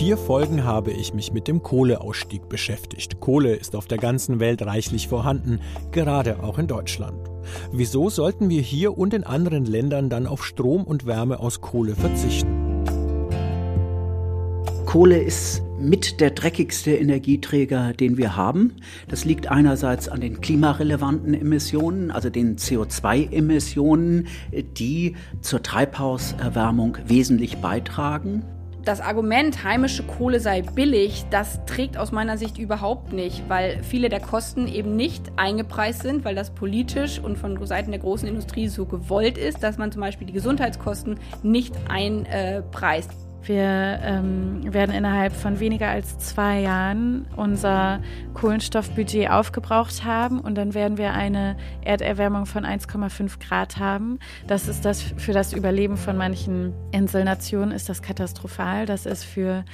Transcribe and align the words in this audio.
vier 0.00 0.16
Folgen 0.16 0.64
habe 0.64 0.92
ich 0.92 1.12
mich 1.12 1.34
mit 1.34 1.46
dem 1.46 1.62
Kohleausstieg 1.62 2.48
beschäftigt. 2.48 3.20
Kohle 3.20 3.54
ist 3.54 3.76
auf 3.76 3.86
der 3.86 3.98
ganzen 3.98 4.40
Welt 4.40 4.62
reichlich 4.62 5.08
vorhanden, 5.08 5.60
gerade 5.92 6.42
auch 6.42 6.58
in 6.58 6.66
Deutschland. 6.66 7.28
Wieso 7.70 8.08
sollten 8.08 8.48
wir 8.48 8.62
hier 8.62 8.96
und 8.96 9.12
in 9.12 9.24
anderen 9.24 9.66
Ländern 9.66 10.08
dann 10.08 10.26
auf 10.26 10.42
Strom 10.42 10.84
und 10.84 11.04
Wärme 11.04 11.38
aus 11.38 11.60
Kohle 11.60 11.94
verzichten? 11.96 12.82
Kohle 14.86 15.18
ist 15.18 15.60
mit 15.78 16.22
der 16.22 16.30
dreckigste 16.30 16.92
Energieträger, 16.92 17.92
den 17.92 18.16
wir 18.16 18.36
haben. 18.36 18.76
Das 19.06 19.26
liegt 19.26 19.50
einerseits 19.50 20.08
an 20.08 20.22
den 20.22 20.40
klimarelevanten 20.40 21.34
Emissionen, 21.34 22.10
also 22.10 22.30
den 22.30 22.56
CO2-Emissionen, 22.56 24.28
die 24.78 25.16
zur 25.42 25.62
Treibhauserwärmung 25.62 26.96
wesentlich 27.06 27.58
beitragen. 27.58 28.44
Das 28.84 29.02
Argument, 29.02 29.62
heimische 29.62 30.02
Kohle 30.02 30.40
sei 30.40 30.62
billig, 30.62 31.26
das 31.30 31.64
trägt 31.66 31.98
aus 31.98 32.12
meiner 32.12 32.38
Sicht 32.38 32.56
überhaupt 32.56 33.12
nicht, 33.12 33.42
weil 33.48 33.82
viele 33.82 34.08
der 34.08 34.20
Kosten 34.20 34.66
eben 34.66 34.96
nicht 34.96 35.32
eingepreist 35.36 36.02
sind, 36.02 36.24
weil 36.24 36.34
das 36.34 36.50
politisch 36.50 37.18
und 37.18 37.36
von 37.36 37.64
Seiten 37.66 37.90
der 37.90 38.00
großen 38.00 38.26
Industrie 38.26 38.68
so 38.68 38.86
gewollt 38.86 39.36
ist, 39.36 39.62
dass 39.62 39.76
man 39.76 39.92
zum 39.92 40.00
Beispiel 40.00 40.26
die 40.26 40.32
Gesundheitskosten 40.32 41.20
nicht 41.42 41.74
einpreist. 41.88 43.29
Wir 43.42 44.00
ähm, 44.02 44.72
werden 44.72 44.94
innerhalb 44.94 45.32
von 45.32 45.60
weniger 45.60 45.88
als 45.88 46.18
zwei 46.18 46.60
Jahren 46.60 47.26
unser 47.36 48.00
Kohlenstoffbudget 48.34 49.30
aufgebraucht 49.30 50.04
haben 50.04 50.40
und 50.40 50.56
dann 50.56 50.74
werden 50.74 50.98
wir 50.98 51.12
eine 51.12 51.56
Erderwärmung 51.82 52.46
von 52.46 52.64
1,5 52.64 53.40
Grad 53.40 53.78
haben. 53.78 54.18
Das 54.46 54.68
ist 54.68 54.84
das 54.84 55.02
für 55.02 55.32
das 55.32 55.52
Überleben 55.52 55.96
von 55.96 56.16
manchen 56.16 56.74
Inselnationen 56.92 57.72
ist 57.72 57.88
das 57.88 58.02
katastrophal. 58.02 58.86
Das 58.86 59.06
ist 59.06 59.24
für 59.24 59.64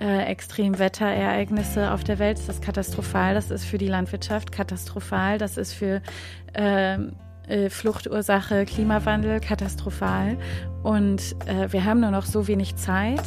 äh, 0.00 0.24
Extremwetterereignisse 0.26 1.92
auf 1.92 2.04
der 2.04 2.18
Welt 2.18 2.38
ist 2.38 2.48
das 2.48 2.60
katastrophal. 2.60 3.34
Das 3.34 3.50
ist 3.50 3.64
für 3.64 3.78
die 3.78 3.88
Landwirtschaft 3.88 4.52
katastrophal. 4.52 5.38
Das 5.38 5.56
ist 5.56 5.72
für 5.72 6.00
äh, 6.52 6.98
äh, 7.46 7.70
Fluchtursache 7.70 8.64
Klimawandel 8.64 9.40
katastrophal. 9.40 10.36
Und 10.82 11.36
äh, 11.46 11.72
wir 11.72 11.84
haben 11.84 12.00
nur 12.00 12.10
noch 12.10 12.26
so 12.26 12.46
wenig 12.46 12.76
Zeit. 12.76 13.22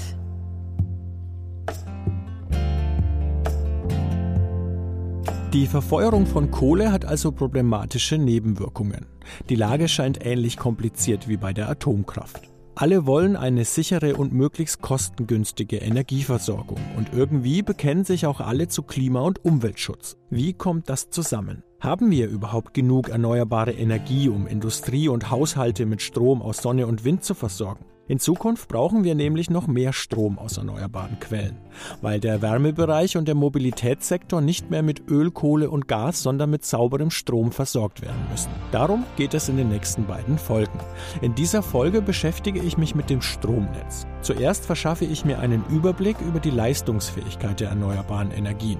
Die 5.54 5.66
Verfeuerung 5.66 6.28
von 6.28 6.52
Kohle 6.52 6.92
hat 6.92 7.06
also 7.06 7.32
problematische 7.32 8.20
Nebenwirkungen. 8.20 9.08
Die 9.50 9.56
Lage 9.56 9.88
scheint 9.88 10.24
ähnlich 10.24 10.58
kompliziert 10.58 11.28
wie 11.28 11.38
bei 11.38 11.54
der 11.54 11.70
Atomkraft. 11.70 12.50
Alle 12.76 13.06
wollen 13.06 13.36
eine 13.36 13.66
sichere 13.66 14.16
und 14.16 14.32
möglichst 14.32 14.82
kostengünstige 14.82 15.78
Energieversorgung 15.78 16.80
und 16.98 17.14
irgendwie 17.14 17.62
bekennen 17.62 18.06
sich 18.06 18.26
auch 18.26 18.40
alle 18.40 18.68
zu 18.68 18.84
Klima- 18.84 19.22
und 19.22 19.44
Umweltschutz. 19.44 20.18
Wie 20.30 20.54
kommt 20.54 20.88
das 20.88 21.10
zusammen? 21.10 21.64
Haben 21.80 22.12
wir 22.12 22.28
überhaupt 22.28 22.74
genug 22.74 23.08
erneuerbare 23.08 23.72
Energie, 23.72 24.28
um 24.28 24.48
Industrie 24.48 25.08
und 25.08 25.32
Haushalte 25.32 25.86
mit 25.86 26.02
Strom 26.02 26.42
aus 26.42 26.58
Sonne 26.58 26.86
und 26.88 27.06
Wind 27.06 27.24
zu 27.24 27.34
versorgen? 27.34 27.86
In 28.10 28.18
Zukunft 28.18 28.70
brauchen 28.70 29.04
wir 29.04 29.14
nämlich 29.14 29.52
noch 29.52 29.68
mehr 29.68 29.94
Strom 29.94 30.40
aus 30.40 30.58
erneuerbaren 30.58 31.20
Quellen, 31.20 31.58
weil 32.02 32.20
der 32.20 32.42
Wärmebereich 32.42 33.18
und 33.18 33.28
der 33.28 33.36
Mobilitätssektor 33.36 34.42
nicht 34.42 34.72
mehr 34.72 34.82
mit 34.82 35.08
Öl, 35.08 35.30
Kohle 35.30 35.70
und 35.70 35.88
Gas, 35.88 36.24
sondern 36.24 36.50
mit 36.50 36.66
sauberem 36.66 37.12
Strom 37.12 37.52
versorgt 37.52 38.02
werden 38.02 38.20
müssen. 38.32 38.50
Darum 38.72 39.04
geht 39.16 39.36
es 39.36 39.48
in 39.48 39.58
den 39.58 39.70
nächsten 39.70 40.08
beiden 40.08 40.40
Folgen. 40.40 40.80
In 41.22 41.36
dieser 41.36 41.62
Folge 41.62 42.02
beschäftige 42.02 42.60
ich 42.60 42.80
mich 42.80 42.96
mit 42.96 43.12
dem 43.12 43.22
Stromnetz. 43.22 44.08
Zuerst 44.24 44.66
verschaffe 44.66 45.06
ich 45.06 45.24
mir 45.24 45.38
einen 45.38 45.64
Überblick 45.70 46.18
über 46.22 46.40
die 46.40 46.50
Leistungsfähigkeit 46.50 47.60
der 47.60 47.70
erneuerbaren 47.70 48.32
Energien. 48.32 48.80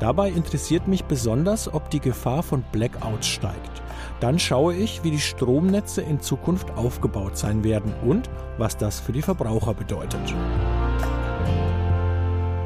Dabei 0.00 0.30
interessiert 0.30 0.88
mich 0.88 1.04
besonders, 1.04 1.72
ob 1.72 1.90
die 1.90 2.00
Gefahr 2.00 2.42
von 2.42 2.64
Blackouts 2.72 3.28
steigt. 3.28 3.82
Dann 4.20 4.38
schaue 4.38 4.74
ich, 4.74 5.02
wie 5.04 5.10
die 5.10 5.20
Stromnetze 5.20 6.00
in 6.02 6.20
Zukunft 6.20 6.70
aufgebaut 6.76 7.36
sein 7.36 7.64
werden 7.64 7.92
und 8.06 8.30
was 8.58 8.76
das 8.76 9.00
für 9.00 9.12
die 9.12 9.22
Verbraucher 9.22 9.74
bedeutet. 9.74 10.34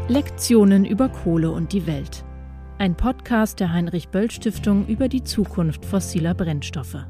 Lektionen 0.09 0.85
über 0.85 1.09
Kohle 1.09 1.51
und 1.51 1.73
die 1.73 1.87
Welt. 1.87 2.25
Ein 2.79 2.95
Podcast 2.95 3.61
der 3.61 3.73
Heinrich 3.73 4.09
Böll 4.09 4.31
Stiftung 4.31 4.87
über 4.87 5.09
die 5.09 5.25
Zukunft 5.25 5.85
fossiler 5.85 6.35
Brennstoffe. 6.35 7.05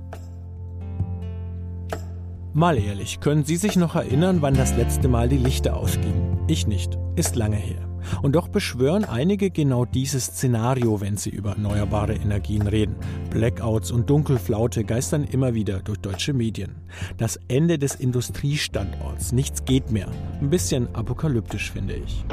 Mal 2.54 2.78
ehrlich, 2.78 3.20
können 3.20 3.44
Sie 3.44 3.56
sich 3.56 3.76
noch 3.76 3.94
erinnern, 3.94 4.40
wann 4.40 4.54
das 4.54 4.74
letzte 4.76 5.06
Mal 5.06 5.28
die 5.28 5.36
Lichter 5.36 5.76
ausgingen? 5.76 6.38
Ich 6.48 6.66
nicht. 6.66 6.98
Ist 7.14 7.36
lange 7.36 7.56
her. 7.56 7.87
Und 8.22 8.34
doch 8.34 8.48
beschwören 8.48 9.04
einige 9.04 9.50
genau 9.50 9.84
dieses 9.84 10.26
Szenario, 10.26 11.00
wenn 11.00 11.16
sie 11.16 11.30
über 11.30 11.52
erneuerbare 11.52 12.14
Energien 12.14 12.66
reden. 12.66 12.96
Blackouts 13.30 13.90
und 13.90 14.08
Dunkelflaute 14.10 14.84
geistern 14.84 15.24
immer 15.24 15.54
wieder 15.54 15.80
durch 15.80 15.98
deutsche 15.98 16.32
Medien. 16.32 16.76
Das 17.16 17.38
Ende 17.48 17.78
des 17.78 17.94
Industriestandorts, 17.94 19.32
nichts 19.32 19.64
geht 19.64 19.90
mehr. 19.90 20.08
Ein 20.40 20.50
bisschen 20.50 20.94
apokalyptisch, 20.94 21.70
finde 21.70 21.94
ich. 21.94 22.24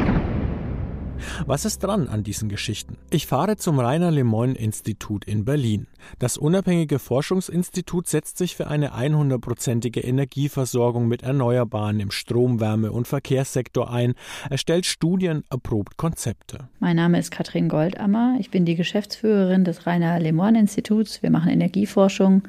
Was 1.45 1.65
ist 1.65 1.79
dran 1.79 2.07
an 2.07 2.23
diesen 2.23 2.49
Geschichten? 2.49 2.97
Ich 3.09 3.27
fahre 3.27 3.57
zum 3.57 3.79
Rainer 3.79 4.11
Lemoyne 4.11 4.55
Institut 4.55 5.25
in 5.25 5.45
Berlin. 5.45 5.87
Das 6.19 6.37
unabhängige 6.37 6.99
Forschungsinstitut 6.99 8.07
setzt 8.07 8.37
sich 8.37 8.55
für 8.55 8.67
eine 8.67 8.93
100-prozentige 8.93 10.03
Energieversorgung 10.03 11.07
mit 11.07 11.23
Erneuerbaren 11.23 11.99
im 11.99 12.11
Strom-, 12.11 12.59
Wärme- 12.59 12.91
und 12.91 13.07
Verkehrssektor 13.07 13.91
ein, 13.91 14.13
erstellt 14.49 14.85
Studien, 14.85 15.43
erprobt 15.49 15.97
Konzepte. 15.97 16.69
Mein 16.79 16.95
Name 16.95 17.19
ist 17.19 17.31
Katrin 17.31 17.69
Goldammer. 17.69 18.37
Ich 18.39 18.51
bin 18.51 18.65
die 18.65 18.75
Geschäftsführerin 18.75 19.63
des 19.63 19.85
Rainer 19.85 20.19
Lemoyne 20.19 20.59
Instituts. 20.59 21.21
Wir 21.21 21.29
machen 21.29 21.49
Energieforschung 21.49 22.43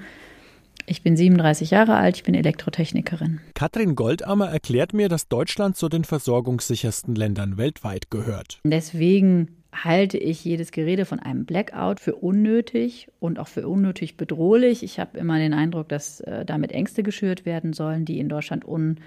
ich 0.86 1.02
bin 1.02 1.16
37 1.16 1.70
Jahre 1.70 1.96
alt, 1.96 2.16
ich 2.16 2.22
bin 2.22 2.34
Elektrotechnikerin. 2.34 3.40
Katrin 3.54 3.94
Goldammer 3.94 4.48
erklärt 4.48 4.92
mir, 4.92 5.08
dass 5.08 5.28
Deutschland 5.28 5.76
zu 5.76 5.88
den 5.88 6.04
versorgungssichersten 6.04 7.14
Ländern 7.14 7.58
weltweit 7.58 8.10
gehört. 8.10 8.60
Deswegen 8.64 9.48
halte 9.72 10.18
ich 10.18 10.44
jedes 10.44 10.72
Gerede 10.72 11.04
von 11.04 11.18
einem 11.18 11.44
Blackout 11.44 12.00
für 12.00 12.14
unnötig 12.14 13.08
und 13.20 13.38
auch 13.38 13.48
für 13.48 13.68
unnötig 13.68 14.16
bedrohlich. 14.16 14.82
Ich 14.82 14.98
habe 14.98 15.18
immer 15.18 15.38
den 15.38 15.54
Eindruck, 15.54 15.88
dass 15.88 16.20
äh, 16.20 16.44
damit 16.44 16.72
Ängste 16.72 17.02
geschürt 17.02 17.44
werden 17.44 17.72
sollen, 17.72 18.04
die 18.04 18.18
in 18.18 18.28
Deutschland 18.28 18.66
un 18.66 18.98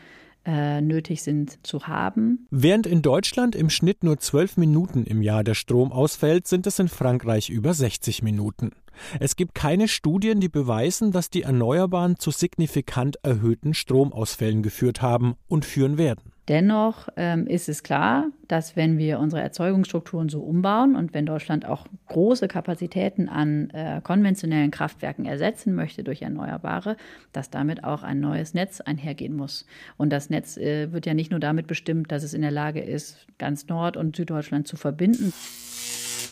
äh, 0.46 0.82
nötig 0.82 1.22
sind 1.22 1.66
zu 1.66 1.88
haben. 1.88 2.48
Während 2.50 2.88
in 2.88 3.02
Deutschland 3.02 3.56
im 3.56 3.70
Schnitt 3.70 4.04
nur 4.04 4.20
zwölf 4.20 4.58
Minuten 4.58 5.04
im 5.04 5.22
Jahr 5.22 5.44
der 5.44 5.54
Strom 5.54 5.92
ausfällt, 5.92 6.48
sind 6.48 6.66
es 6.66 6.80
in 6.80 6.88
Frankreich 6.88 7.50
über 7.50 7.74
60 7.74 8.24
Minuten. 8.24 8.72
Es 9.20 9.36
gibt 9.36 9.56
keine 9.56 9.88
Studien, 9.88 10.40
die 10.40 10.50
beweisen, 10.50 11.12
dass 11.12 11.30
die 11.30 11.44
Erneuerbaren 11.44 12.18
zu 12.18 12.32
signifikant 12.32 13.18
erhöhten 13.24 13.74
Stromausfällen 13.74 14.64
geführt 14.64 15.02
haben 15.02 15.36
und 15.48 15.66
führen 15.66 15.98
werden. 15.98 16.32
Dennoch 16.50 17.10
ähm, 17.16 17.46
ist 17.46 17.70
es 17.70 17.84
klar, 17.84 18.32
dass 18.48 18.76
wenn 18.76 18.98
wir 18.98 19.20
unsere 19.20 19.40
Erzeugungsstrukturen 19.40 20.30
so 20.30 20.42
umbauen 20.42 20.96
und 20.96 21.14
wenn 21.14 21.28
Deutschland 21.28 21.64
auch 21.64 21.86
große 22.08 22.48
Kapazitäten 22.48 23.30
an 23.30 23.70
äh, 23.70 24.02
konventionellen 24.04 24.72
Kraftwerken 24.72 25.26
ersetzen 25.26 25.76
möchte 25.76 26.04
durch 26.04 26.24
Erneuerbare, 26.24 26.98
dass 27.34 27.52
damit 27.52 27.84
auch 27.84 28.02
ein 28.02 28.20
neues 28.20 28.56
Netz 28.56 28.82
einhergehen 28.82 29.36
muss. 29.36 29.68
Und 29.96 30.10
das 30.12 30.32
Netz 30.32 30.58
äh, 30.58 30.92
wird 30.92 31.06
ja 31.06 31.14
nicht 31.14 31.30
nur 31.30 31.40
damit 31.40 31.68
bestimmt, 31.68 32.12
dass 32.12 32.24
es 32.24 32.34
in 32.34 32.42
der 32.42 32.50
Lage 32.50 32.80
ist, 32.80 33.28
ganz 33.38 33.68
Nord- 33.68 33.96
und 33.96 34.16
Süddeutschland 34.16 34.68
zu 34.68 34.76
verbinden. 34.76 35.32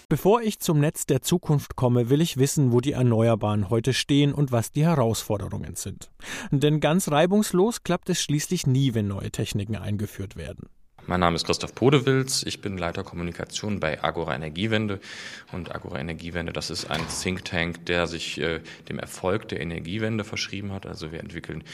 Bevor 0.09 0.41
ich 0.41 0.59
zum 0.59 0.79
Netz 0.79 1.06
der 1.06 1.22
Zukunft 1.22 1.75
komme, 1.75 2.09
will 2.09 2.22
ich 2.22 2.38
wissen, 2.38 2.72
wo 2.72 2.79
die 2.79 2.94
Erneuerbaren 2.94 3.69
heute 3.69 3.91
stehen 3.91 4.34
und 4.34 4.53
was 4.53 4.72
die 4.72 4.85
Herausforderungen 4.85 5.75
sind. 5.75 6.12
Denn 6.50 6.79
ganz 6.79 7.12
reibungslos 7.12 7.84
klappt 7.84 8.09
es 8.09 8.23
schließlich 8.23 8.66
nie, 8.66 8.94
wenn 8.94 9.09
neue 9.09 9.31
Techniken 9.31 9.75
eingeführt 9.75 10.38
werden. 10.38 10.69
Mein 11.07 11.19
Name 11.19 11.36
ist 11.36 11.45
Christoph 11.45 11.75
Podewils, 11.75 12.44
ich 12.44 12.62
bin 12.62 12.77
Leiter 12.77 13.04
Kommunikation 13.04 13.81
bei 13.81 14.01
Agora 14.01 14.33
Energiewende. 14.33 15.01
Und 15.51 15.75
Agora 15.75 16.00
Energiewende, 16.00 16.53
das 16.53 16.69
ist 16.69 16.89
ein 16.89 17.01
Think 17.10 17.44
Tank, 17.44 17.86
der 17.86 18.07
sich 18.07 18.39
äh, 18.39 18.62
dem 18.88 19.00
Erfolg 19.00 19.50
der 19.50 19.60
Energiewende 19.60 20.24
verschrieben 20.24 20.71
hat. 20.71 20.86
Also 20.86 21.12
wir 21.12 21.19
entwickeln 21.19 21.65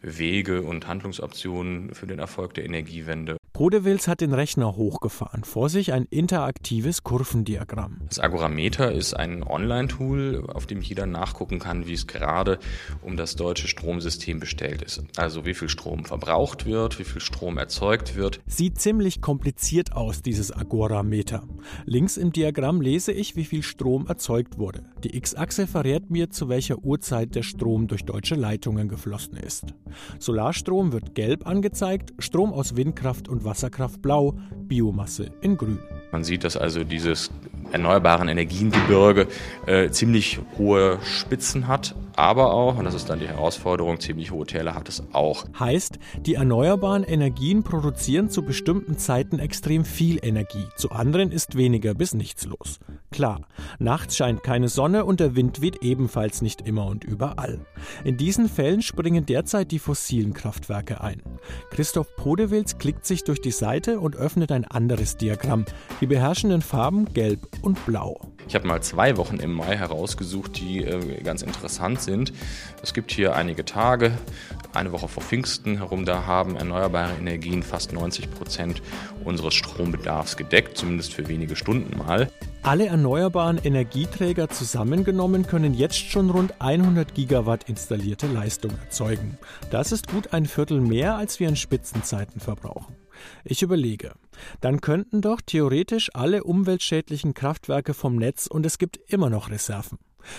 Wege 0.00 0.62
und 0.62 0.86
Handlungsoptionen 0.86 1.92
für 1.92 2.06
den 2.06 2.20
Erfolg 2.20 2.54
der 2.54 2.66
Energiewende 2.66 3.39
Podewils 3.60 4.08
hat 4.08 4.22
den 4.22 4.32
Rechner 4.32 4.74
hochgefahren, 4.74 5.44
vor 5.44 5.68
sich 5.68 5.92
ein 5.92 6.06
interaktives 6.08 7.04
Kurvendiagramm. 7.04 7.98
Das 8.08 8.18
Agorameter 8.18 8.90
ist 8.90 9.12
ein 9.12 9.42
Online-Tool, 9.42 10.46
auf 10.48 10.64
dem 10.64 10.80
jeder 10.80 11.04
nachgucken 11.04 11.58
kann, 11.58 11.86
wie 11.86 11.92
es 11.92 12.06
gerade 12.06 12.58
um 13.02 13.18
das 13.18 13.36
deutsche 13.36 13.68
Stromsystem 13.68 14.40
bestellt 14.40 14.80
ist. 14.80 15.02
Also 15.18 15.44
wie 15.44 15.52
viel 15.52 15.68
Strom 15.68 16.06
verbraucht 16.06 16.64
wird, 16.64 16.98
wie 16.98 17.04
viel 17.04 17.20
Strom 17.20 17.58
erzeugt 17.58 18.16
wird. 18.16 18.40
Sieht 18.46 18.80
ziemlich 18.80 19.20
kompliziert 19.20 19.92
aus, 19.92 20.22
dieses 20.22 20.56
Agorameter. 20.56 21.42
Links 21.84 22.16
im 22.16 22.32
Diagramm 22.32 22.80
lese 22.80 23.12
ich, 23.12 23.36
wie 23.36 23.44
viel 23.44 23.62
Strom 23.62 24.06
erzeugt 24.06 24.56
wurde. 24.56 24.84
Die 25.04 25.14
X-Achse 25.14 25.66
verrät 25.66 26.08
mir, 26.08 26.30
zu 26.30 26.48
welcher 26.48 26.78
Uhrzeit 26.78 27.34
der 27.34 27.42
Strom 27.42 27.88
durch 27.88 28.06
deutsche 28.06 28.36
Leitungen 28.36 28.88
geflossen 28.88 29.36
ist. 29.36 29.74
Solarstrom 30.18 30.92
wird 30.92 31.14
gelb 31.14 31.46
angezeigt, 31.46 32.14
Strom 32.20 32.54
aus 32.54 32.74
Windkraft 32.74 33.28
und 33.28 33.49
Wasserkraft 33.50 34.00
blau, 34.00 34.38
Biomasse 34.68 35.32
in 35.40 35.56
grün. 35.56 35.80
Man 36.12 36.24
sieht, 36.24 36.44
dass 36.44 36.56
also 36.56 36.84
dieses 36.84 37.30
erneuerbaren 37.72 38.28
Energiengebirge 38.28 39.26
äh, 39.66 39.90
ziemlich 39.90 40.38
hohe 40.56 40.98
Spitzen 41.02 41.66
hat, 41.66 41.94
aber 42.20 42.52
auch, 42.52 42.76
und 42.76 42.84
das 42.84 42.94
ist 42.94 43.08
dann 43.08 43.18
die 43.18 43.28
Herausforderung, 43.28 43.98
ziemlich 43.98 44.30
hohe 44.30 44.46
Täler 44.46 44.74
hat 44.74 44.88
es 44.88 45.02
auch. 45.12 45.46
Heißt, 45.58 45.98
die 46.20 46.34
erneuerbaren 46.34 47.02
Energien 47.02 47.62
produzieren 47.62 48.30
zu 48.30 48.42
bestimmten 48.42 48.98
Zeiten 48.98 49.38
extrem 49.38 49.84
viel 49.84 50.18
Energie, 50.22 50.66
zu 50.76 50.90
anderen 50.90 51.32
ist 51.32 51.56
weniger 51.56 51.94
bis 51.94 52.14
nichts 52.14 52.44
los. 52.44 52.78
Klar, 53.10 53.40
nachts 53.78 54.16
scheint 54.16 54.42
keine 54.42 54.68
Sonne 54.68 55.04
und 55.04 55.18
der 55.18 55.34
Wind 55.34 55.60
weht 55.62 55.82
ebenfalls 55.82 56.42
nicht 56.42 56.66
immer 56.66 56.86
und 56.86 57.04
überall. 57.04 57.58
In 58.04 58.16
diesen 58.16 58.48
Fällen 58.48 58.82
springen 58.82 59.26
derzeit 59.26 59.70
die 59.72 59.78
fossilen 59.78 60.32
Kraftwerke 60.32 61.00
ein. 61.00 61.22
Christoph 61.70 62.14
Podewils 62.16 62.78
klickt 62.78 63.06
sich 63.06 63.24
durch 63.24 63.40
die 63.40 63.50
Seite 63.50 63.98
und 63.98 64.14
öffnet 64.14 64.52
ein 64.52 64.64
anderes 64.64 65.16
Diagramm, 65.16 65.64
die 66.00 66.06
beherrschenden 66.06 66.62
Farben 66.62 67.12
gelb 67.12 67.48
und 67.62 67.84
blau. 67.86 68.20
Ich 68.50 68.56
habe 68.56 68.66
mal 68.66 68.82
zwei 68.82 69.16
Wochen 69.16 69.36
im 69.36 69.52
Mai 69.52 69.76
herausgesucht, 69.76 70.58
die 70.58 70.82
äh, 70.82 71.22
ganz 71.22 71.42
interessant 71.42 72.02
sind. 72.02 72.32
Es 72.82 72.92
gibt 72.92 73.12
hier 73.12 73.36
einige 73.36 73.64
Tage, 73.64 74.10
eine 74.72 74.90
Woche 74.90 75.06
vor 75.06 75.22
Pfingsten 75.22 75.76
herum, 75.76 76.04
da 76.04 76.26
haben 76.26 76.56
erneuerbare 76.56 77.12
Energien 77.16 77.62
fast 77.62 77.92
90 77.92 78.28
Prozent 78.32 78.82
unseres 79.24 79.54
Strombedarfs 79.54 80.36
gedeckt, 80.36 80.76
zumindest 80.76 81.14
für 81.14 81.28
wenige 81.28 81.54
Stunden 81.54 81.96
mal. 81.96 82.28
Alle 82.64 82.86
erneuerbaren 82.86 83.58
Energieträger 83.62 84.48
zusammengenommen 84.48 85.46
können 85.46 85.72
jetzt 85.72 86.10
schon 86.10 86.28
rund 86.28 86.54
100 86.58 87.14
Gigawatt 87.14 87.68
installierte 87.68 88.26
Leistung 88.26 88.72
erzeugen. 88.82 89.38
Das 89.70 89.92
ist 89.92 90.08
gut 90.08 90.32
ein 90.32 90.46
Viertel 90.46 90.80
mehr, 90.80 91.14
als 91.14 91.38
wir 91.38 91.48
in 91.48 91.54
Spitzenzeiten 91.54 92.40
verbrauchen. 92.40 92.96
Ich 93.44 93.62
überlege, 93.62 94.10
dann 94.60 94.80
könnten 94.80 95.20
doch 95.20 95.40
theoretisch 95.40 96.10
alle 96.14 96.44
umweltschädlichen 96.44 97.34
Kraftwerke 97.34 97.94
vom 97.94 98.16
Netz 98.16 98.46
und 98.46 98.66
es 98.66 98.78
gibt 98.78 98.98
immer 99.12 99.30
noch 99.30 99.50
Reserven. 99.50 99.98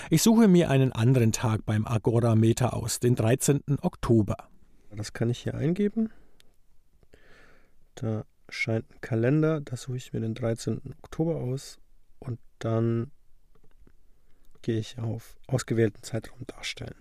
Ich 0.09 0.21
suche 0.21 0.47
mir 0.47 0.69
einen 0.69 0.91
anderen 0.91 1.31
Tag 1.31 1.65
beim 1.65 1.85
Agora-Meter 1.85 2.73
aus, 2.73 2.99
den 2.99 3.15
13. 3.15 3.61
Oktober. 3.81 4.37
Das 4.95 5.13
kann 5.13 5.29
ich 5.29 5.39
hier 5.39 5.55
eingeben. 5.55 6.11
Da 7.95 8.25
scheint 8.49 8.85
ein 8.91 9.01
Kalender, 9.01 9.61
da 9.61 9.75
suche 9.75 9.97
ich 9.97 10.13
mir 10.13 10.19
den 10.19 10.33
13. 10.33 10.81
Oktober 11.01 11.35
aus 11.35 11.79
und 12.19 12.39
dann 12.59 13.11
gehe 14.61 14.79
ich 14.79 14.99
auf 14.99 15.37
ausgewählten 15.47 16.03
Zeitraum 16.03 16.45
darstellen. 16.47 16.95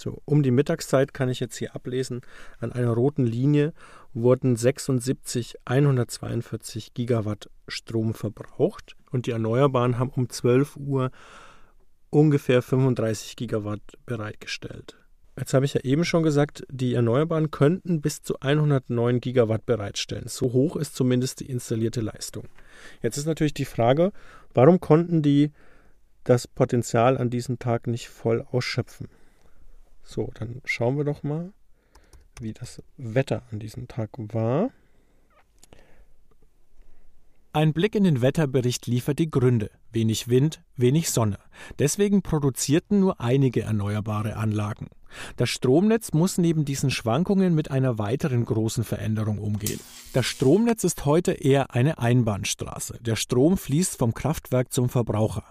So, 0.00 0.22
um 0.24 0.42
die 0.42 0.50
Mittagszeit 0.50 1.14
kann 1.14 1.28
ich 1.28 1.40
jetzt 1.40 1.56
hier 1.56 1.74
ablesen, 1.74 2.20
an 2.58 2.72
einer 2.72 2.90
roten 2.90 3.24
Linie 3.24 3.72
wurden 4.12 4.56
76 4.56 5.56
142 5.64 6.94
Gigawatt 6.94 7.50
Strom 7.68 8.14
verbraucht 8.14 8.96
und 9.10 9.26
die 9.26 9.32
Erneuerbaren 9.32 9.98
haben 9.98 10.10
um 10.10 10.28
12 10.28 10.76
Uhr 10.76 11.10
ungefähr 12.10 12.62
35 12.62 13.36
Gigawatt 13.36 13.82
bereitgestellt. 14.06 14.96
Jetzt 15.36 15.52
habe 15.52 15.64
ich 15.64 15.74
ja 15.74 15.80
eben 15.80 16.04
schon 16.04 16.22
gesagt, 16.22 16.64
die 16.70 16.94
Erneuerbaren 16.94 17.50
könnten 17.50 18.00
bis 18.00 18.22
zu 18.22 18.38
109 18.38 19.20
Gigawatt 19.20 19.66
bereitstellen. 19.66 20.28
So 20.28 20.52
hoch 20.52 20.76
ist 20.76 20.94
zumindest 20.94 21.40
die 21.40 21.50
installierte 21.50 22.00
Leistung. 22.00 22.44
Jetzt 23.02 23.16
ist 23.16 23.26
natürlich 23.26 23.54
die 23.54 23.64
Frage, 23.64 24.12
warum 24.52 24.78
konnten 24.78 25.22
die 25.22 25.50
das 26.22 26.46
Potenzial 26.46 27.18
an 27.18 27.30
diesem 27.30 27.58
Tag 27.58 27.88
nicht 27.88 28.08
voll 28.08 28.46
ausschöpfen? 28.52 29.08
So, 30.04 30.30
dann 30.34 30.60
schauen 30.64 30.96
wir 30.96 31.04
doch 31.04 31.22
mal, 31.22 31.52
wie 32.40 32.52
das 32.52 32.82
Wetter 32.96 33.42
an 33.50 33.58
diesem 33.58 33.88
Tag 33.88 34.10
war. 34.16 34.70
Ein 37.52 37.72
Blick 37.72 37.94
in 37.94 38.02
den 38.02 38.20
Wetterbericht 38.20 38.86
liefert 38.88 39.20
die 39.20 39.30
Gründe. 39.30 39.70
Wenig 39.92 40.28
Wind, 40.28 40.60
wenig 40.76 41.10
Sonne. 41.10 41.38
Deswegen 41.78 42.20
produzierten 42.20 42.98
nur 42.98 43.20
einige 43.20 43.62
erneuerbare 43.62 44.36
Anlagen. 44.36 44.88
Das 45.36 45.50
Stromnetz 45.50 46.12
muss 46.12 46.38
neben 46.38 46.64
diesen 46.64 46.90
Schwankungen 46.90 47.54
mit 47.54 47.70
einer 47.70 47.98
weiteren 47.98 48.44
großen 48.44 48.84
Veränderung 48.84 49.38
umgehen. 49.38 49.80
Das 50.12 50.26
Stromnetz 50.26 50.84
ist 50.84 51.04
heute 51.04 51.32
eher 51.32 51.74
eine 51.74 51.98
Einbahnstraße. 51.98 52.98
Der 53.00 53.16
Strom 53.16 53.56
fließt 53.56 53.96
vom 53.96 54.14
Kraftwerk 54.14 54.72
zum 54.72 54.88
Verbraucher. 54.88 55.44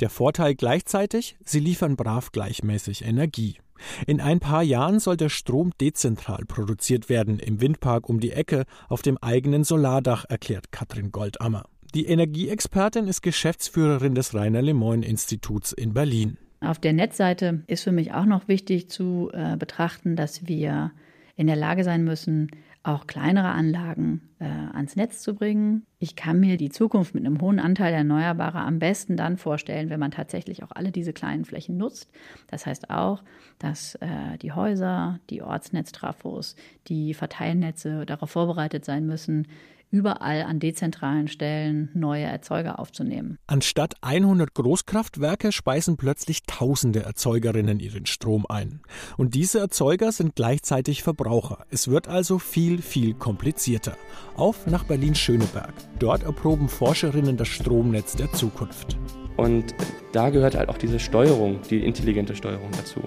Der 0.00 0.10
Vorteil 0.10 0.54
gleichzeitig, 0.54 1.36
sie 1.44 1.60
liefern 1.60 1.96
brav 1.96 2.32
gleichmäßig 2.32 3.04
Energie. 3.04 3.58
In 4.06 4.20
ein 4.20 4.40
paar 4.40 4.62
Jahren 4.62 5.00
soll 5.00 5.16
der 5.16 5.28
Strom 5.28 5.72
dezentral 5.80 6.44
produziert 6.46 7.08
werden, 7.08 7.38
im 7.38 7.60
Windpark 7.60 8.08
um 8.08 8.20
die 8.20 8.32
Ecke, 8.32 8.64
auf 8.88 9.02
dem 9.02 9.18
eigenen 9.18 9.64
Solardach, 9.64 10.24
erklärt 10.28 10.72
Katrin 10.72 11.12
Goldammer. 11.12 11.64
Die 11.94 12.06
Energieexpertin 12.06 13.06
ist 13.06 13.22
Geschäftsführerin 13.22 14.14
des 14.14 14.34
Rainer 14.34 14.62
Lemoyne 14.62 15.06
Instituts 15.06 15.72
in 15.72 15.94
Berlin. 15.94 16.38
Auf 16.60 16.78
der 16.78 16.92
Netzseite 16.92 17.62
ist 17.66 17.84
für 17.84 17.92
mich 17.92 18.12
auch 18.12 18.24
noch 18.24 18.48
wichtig 18.48 18.88
zu 18.88 19.30
äh, 19.32 19.56
betrachten, 19.56 20.16
dass 20.16 20.46
wir 20.46 20.92
in 21.36 21.46
der 21.46 21.56
Lage 21.56 21.84
sein 21.84 22.04
müssen, 22.04 22.50
auch 22.82 23.06
kleinere 23.06 23.48
Anlagen 23.48 24.22
äh, 24.38 24.44
ans 24.44 24.96
Netz 24.96 25.20
zu 25.20 25.34
bringen. 25.34 25.86
Ich 25.98 26.16
kann 26.16 26.40
mir 26.40 26.56
die 26.56 26.70
Zukunft 26.70 27.14
mit 27.14 27.24
einem 27.24 27.40
hohen 27.40 27.58
Anteil 27.58 27.94
Erneuerbarer 27.94 28.60
am 28.60 28.78
besten 28.78 29.16
dann 29.16 29.38
vorstellen, 29.38 29.88
wenn 29.88 30.00
man 30.00 30.10
tatsächlich 30.10 30.62
auch 30.62 30.72
alle 30.72 30.92
diese 30.92 31.12
kleinen 31.12 31.44
Flächen 31.44 31.76
nutzt. 31.76 32.10
Das 32.48 32.66
heißt 32.66 32.90
auch, 32.90 33.22
dass 33.58 33.94
äh, 33.96 34.36
die 34.42 34.52
Häuser, 34.52 35.20
die 35.30 35.42
Ortsnetztrafos, 35.42 36.56
die 36.88 37.14
Verteilnetze 37.14 38.04
darauf 38.04 38.30
vorbereitet 38.30 38.84
sein 38.84 39.06
müssen, 39.06 39.46
überall 39.90 40.42
an 40.42 40.58
dezentralen 40.58 41.28
Stellen 41.28 41.90
neue 41.94 42.24
Erzeuger 42.24 42.78
aufzunehmen. 42.78 43.38
Anstatt 43.46 43.94
100 44.02 44.52
Großkraftwerke 44.54 45.52
speisen 45.52 45.96
plötzlich 45.96 46.42
tausende 46.46 47.02
Erzeugerinnen 47.02 47.80
ihren 47.80 48.06
Strom 48.06 48.46
ein. 48.48 48.80
Und 49.16 49.34
diese 49.34 49.60
Erzeuger 49.60 50.12
sind 50.12 50.34
gleichzeitig 50.34 51.02
Verbraucher. 51.02 51.64
Es 51.70 51.88
wird 51.88 52.08
also 52.08 52.38
viel, 52.38 52.82
viel 52.82 53.14
komplizierter. 53.14 53.96
Auf 54.36 54.66
nach 54.66 54.84
Berlin-Schöneberg. 54.84 55.72
Dort 55.98 56.22
erproben 56.22 56.68
Forscherinnen 56.68 57.38
das 57.38 57.48
Stromnetz 57.48 58.16
der 58.16 58.30
Zukunft. 58.32 58.98
Und 59.36 59.74
da 60.12 60.28
gehört 60.28 60.54
halt 60.54 60.68
auch 60.68 60.76
diese 60.76 60.98
Steuerung, 60.98 61.60
die 61.70 61.84
intelligente 61.84 62.36
Steuerung 62.36 62.70
dazu. 62.76 63.00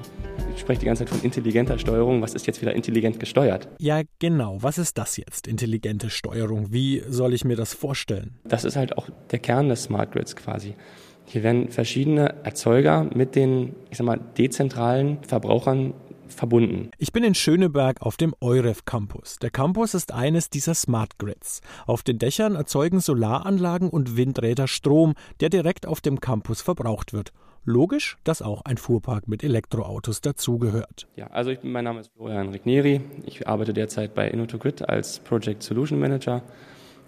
Ich 0.56 0.62
spreche 0.62 0.80
die 0.80 0.86
ganze 0.88 1.06
Zeit 1.06 1.14
von 1.14 1.24
intelligenter 1.24 1.78
Steuerung. 1.78 2.22
Was 2.22 2.34
ist 2.34 2.48
jetzt 2.48 2.62
wieder 2.62 2.74
intelligent 2.74 3.20
gesteuert? 3.20 3.68
Ja, 3.80 4.02
genau. 4.18 4.58
Was 4.62 4.80
ist 4.80 4.98
das 4.98 5.18
jetzt, 5.18 5.48
intelligente 5.48 6.10
Steuerung? 6.10 6.72
Wie 6.74 7.04
soll 7.08 7.34
ich 7.34 7.46
mir 7.46 7.56
das 7.56 7.74
vorstellen? 7.74 8.40
Das 8.46 8.64
ist 8.64 8.76
halt 8.76 8.98
auch 8.98 9.08
der 9.32 9.40
Kern 9.40 9.70
des 9.70 9.84
Smart 9.84 10.12
Grids 10.12 10.36
quasi. 10.36 10.74
Hier 11.26 11.44
werden 11.44 11.70
verschiedene 11.70 12.44
Erzeuger 12.44 13.08
mit 13.14 13.36
den, 13.36 13.76
ich 13.92 13.98
sag 13.98 14.06
mal, 14.06 14.20
dezentralen 14.38 15.20
Verbrauchern 15.24 15.94
verbunden. 16.30 16.92
Ich 16.98 17.12
bin 17.12 17.24
in 17.24 17.36
Schöneberg 17.36 18.02
auf 18.02 18.18
dem 18.18 18.34
EUREF 18.42 18.86
Campus. 18.86 19.38
Der 19.38 19.50
Campus 19.50 19.94
ist 19.94 20.12
eines 20.12 20.50
dieser 20.50 20.74
Smart 20.74 21.18
Grids. 21.20 21.62
Auf 21.86 22.04
den 22.04 22.20
Dächern 22.20 22.56
erzeugen 22.56 23.00
Solaranlagen 23.00 23.90
und 23.90 24.18
Windräder 24.18 24.68
Strom, 24.68 25.16
der 25.40 25.50
direkt 25.50 25.86
auf 25.86 26.02
dem 26.02 26.20
Campus 26.20 26.62
verbraucht 26.62 27.14
wird. 27.14 27.34
Logisch, 27.66 28.18
dass 28.24 28.42
auch 28.42 28.64
ein 28.64 28.78
Fuhrpark 28.78 29.28
mit 29.28 29.44
Elektroautos 29.44 30.22
dazugehört. 30.22 31.08
Ja, 31.16 31.28
also 31.28 31.52
ich, 31.52 31.60
mein 31.64 31.84
Name 31.84 32.00
ist 32.00 32.12
Florian 32.16 32.50
Rigneri. 32.50 33.02
Ich 33.26 33.48
arbeite 33.48 33.74
derzeit 33.74 34.16
bei 34.16 34.30
InnoToGrid 34.30 34.88
als 34.88 35.20
Project 35.20 35.62
Solution 35.62 36.00
Manager. 36.00 36.42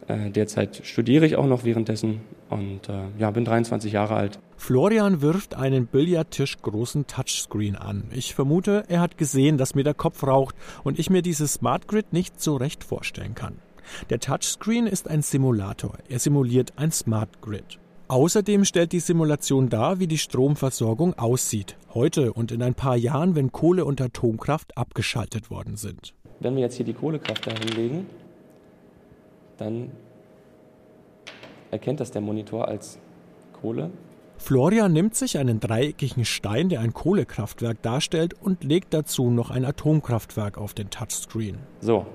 Äh, 0.07 0.31
derzeit 0.31 0.81
studiere 0.83 1.25
ich 1.25 1.35
auch 1.35 1.45
noch 1.45 1.63
währenddessen 1.63 2.21
und 2.49 2.89
äh, 2.89 3.03
ja, 3.17 3.31
bin 3.31 3.45
23 3.45 3.93
Jahre 3.93 4.15
alt. 4.15 4.39
Florian 4.57 5.21
wirft 5.21 5.55
einen 5.55 5.87
Billardtisch 5.87 6.61
großen 6.61 7.07
Touchscreen 7.07 7.75
an. 7.75 8.05
Ich 8.11 8.35
vermute, 8.35 8.83
er 8.87 8.99
hat 8.99 9.17
gesehen, 9.17 9.57
dass 9.57 9.75
mir 9.75 9.83
der 9.83 9.93
Kopf 9.93 10.23
raucht 10.23 10.55
und 10.83 10.99
ich 10.99 11.09
mir 11.09 11.21
dieses 11.21 11.53
Smart 11.53 11.87
Grid 11.87 12.13
nicht 12.13 12.41
so 12.41 12.55
recht 12.55 12.83
vorstellen 12.83 13.35
kann. 13.35 13.59
Der 14.09 14.19
Touchscreen 14.19 14.87
ist 14.87 15.07
ein 15.07 15.21
Simulator. 15.21 15.97
Er 16.09 16.19
simuliert 16.19 16.73
ein 16.77 16.91
Smart 16.91 17.41
Grid. 17.41 17.79
Außerdem 18.07 18.65
stellt 18.65 18.91
die 18.91 18.99
Simulation 18.99 19.69
dar, 19.69 19.99
wie 19.99 20.07
die 20.07 20.17
Stromversorgung 20.17 21.13
aussieht, 21.17 21.77
heute 21.93 22.33
und 22.33 22.51
in 22.51 22.61
ein 22.61 22.75
paar 22.75 22.97
Jahren, 22.97 23.35
wenn 23.35 23.53
Kohle 23.53 23.85
und 23.85 24.01
Atomkraft 24.01 24.77
abgeschaltet 24.77 25.49
worden 25.49 25.77
sind. 25.77 26.13
Wenn 26.41 26.55
wir 26.55 26.61
jetzt 26.61 26.75
hier 26.75 26.85
die 26.85 26.93
Kohlekraft 26.93 27.47
da 27.47 27.51
hinlegen, 27.51 28.07
dann 29.61 29.91
erkennt 31.71 31.99
das 31.99 32.11
der 32.11 32.21
Monitor 32.21 32.67
als 32.67 32.99
Kohle. 33.53 33.91
Florian 34.37 34.91
nimmt 34.91 35.15
sich 35.15 35.37
einen 35.37 35.59
dreieckigen 35.59 36.25
Stein, 36.25 36.69
der 36.69 36.79
ein 36.79 36.93
Kohlekraftwerk 36.93 37.81
darstellt, 37.83 38.33
und 38.33 38.63
legt 38.63 38.93
dazu 38.93 39.29
noch 39.29 39.51
ein 39.51 39.63
Atomkraftwerk 39.63 40.57
auf 40.57 40.73
den 40.73 40.89
Touchscreen. 40.89 41.59
So, 41.79 42.07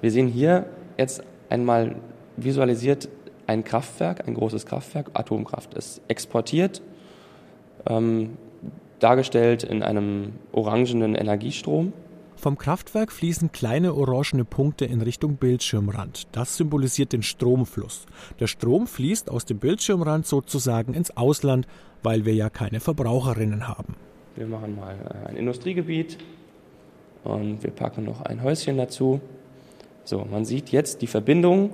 wir 0.00 0.10
sehen 0.10 0.26
hier 0.26 0.66
jetzt 0.98 1.22
einmal 1.48 1.96
visualisiert 2.36 3.08
ein 3.46 3.62
Kraftwerk, 3.62 4.26
ein 4.26 4.34
großes 4.34 4.66
Kraftwerk, 4.66 5.10
Atomkraft 5.14 5.74
ist 5.74 6.00
exportiert, 6.08 6.82
ähm, 7.86 8.36
dargestellt 8.98 9.62
in 9.62 9.82
einem 9.82 10.32
orangenen 10.52 11.14
Energiestrom. 11.14 11.92
Vom 12.42 12.58
Kraftwerk 12.58 13.12
fließen 13.12 13.52
kleine 13.52 13.94
orangene 13.94 14.44
Punkte 14.44 14.84
in 14.84 15.00
Richtung 15.00 15.36
Bildschirmrand. 15.36 16.26
Das 16.32 16.56
symbolisiert 16.56 17.12
den 17.12 17.22
Stromfluss. 17.22 18.04
Der 18.40 18.48
Strom 18.48 18.88
fließt 18.88 19.30
aus 19.30 19.44
dem 19.44 19.58
Bildschirmrand 19.60 20.26
sozusagen 20.26 20.92
ins 20.92 21.16
Ausland, 21.16 21.68
weil 22.02 22.24
wir 22.24 22.34
ja 22.34 22.50
keine 22.50 22.80
Verbraucherinnen 22.80 23.68
haben. 23.68 23.94
Wir 24.34 24.48
machen 24.48 24.74
mal 24.74 24.96
äh, 24.96 25.28
ein 25.28 25.36
Industriegebiet 25.36 26.18
und 27.22 27.62
wir 27.62 27.70
packen 27.70 28.06
noch 28.06 28.22
ein 28.22 28.42
Häuschen 28.42 28.76
dazu. 28.76 29.20
So, 30.02 30.26
man 30.28 30.44
sieht 30.44 30.70
jetzt 30.70 31.00
die 31.00 31.06
Verbindung 31.06 31.70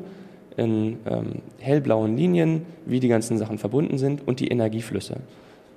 in 0.59 0.99
ähm, 1.07 1.41
hellblauen 1.61 2.15
Linien, 2.15 2.67
wie 2.85 3.01
die 3.01 3.09
ganzen 3.09 3.39
Sachen 3.39 3.57
verbunden 3.57 3.97
sind 3.97 4.29
und 4.29 4.39
die 4.39 4.49
Energieflüsse. 4.49 5.17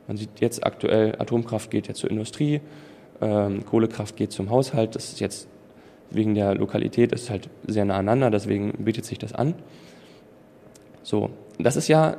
Man 0.10 0.18
sieht 0.18 0.42
jetzt 0.42 0.66
aktuell, 0.66 1.16
Atomkraft 1.18 1.72
geht 1.72 1.88
ja 1.88 1.94
zur 1.94 2.12
Industrie, 2.12 2.60
ähm, 3.22 3.66
Kohlekraft 3.66 4.16
geht 4.16 4.32
zum 4.32 4.50
Haushalt. 4.50 4.96
Das 4.96 5.14
ist 5.14 5.20
jetzt 5.20 5.48
wegen 6.12 6.36
der 6.36 6.56
Lokalität 6.56 7.12
ist 7.14 7.30
halt 7.30 7.50
sehr 7.66 7.86
nah 7.86 7.96
aneinander, 7.96 8.30
deswegen 8.30 8.74
bietet 8.74 9.06
sich 9.06 9.18
das 9.18 9.34
an. 9.34 9.56
So, 11.04 11.30
das 11.58 11.76
ist 11.76 11.88
ja 11.88 12.18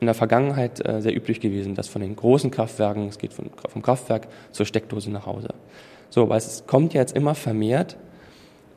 in 0.00 0.06
der 0.06 0.14
Vergangenheit 0.14 0.86
äh, 0.86 1.00
sehr 1.00 1.14
üblich 1.14 1.40
gewesen, 1.40 1.74
dass 1.74 1.88
von 1.88 2.02
den 2.02 2.16
großen 2.16 2.50
Kraftwerken, 2.50 3.08
es 3.08 3.18
geht 3.18 3.32
von, 3.32 3.50
vom 3.68 3.82
Kraftwerk 3.82 4.28
zur 4.52 4.66
Steckdose 4.66 5.10
nach 5.10 5.26
Hause. 5.26 5.48
So, 6.10 6.22
aber 6.22 6.36
es 6.36 6.64
kommt 6.66 6.94
jetzt 6.94 7.16
immer 7.16 7.34
vermehrt 7.34 7.96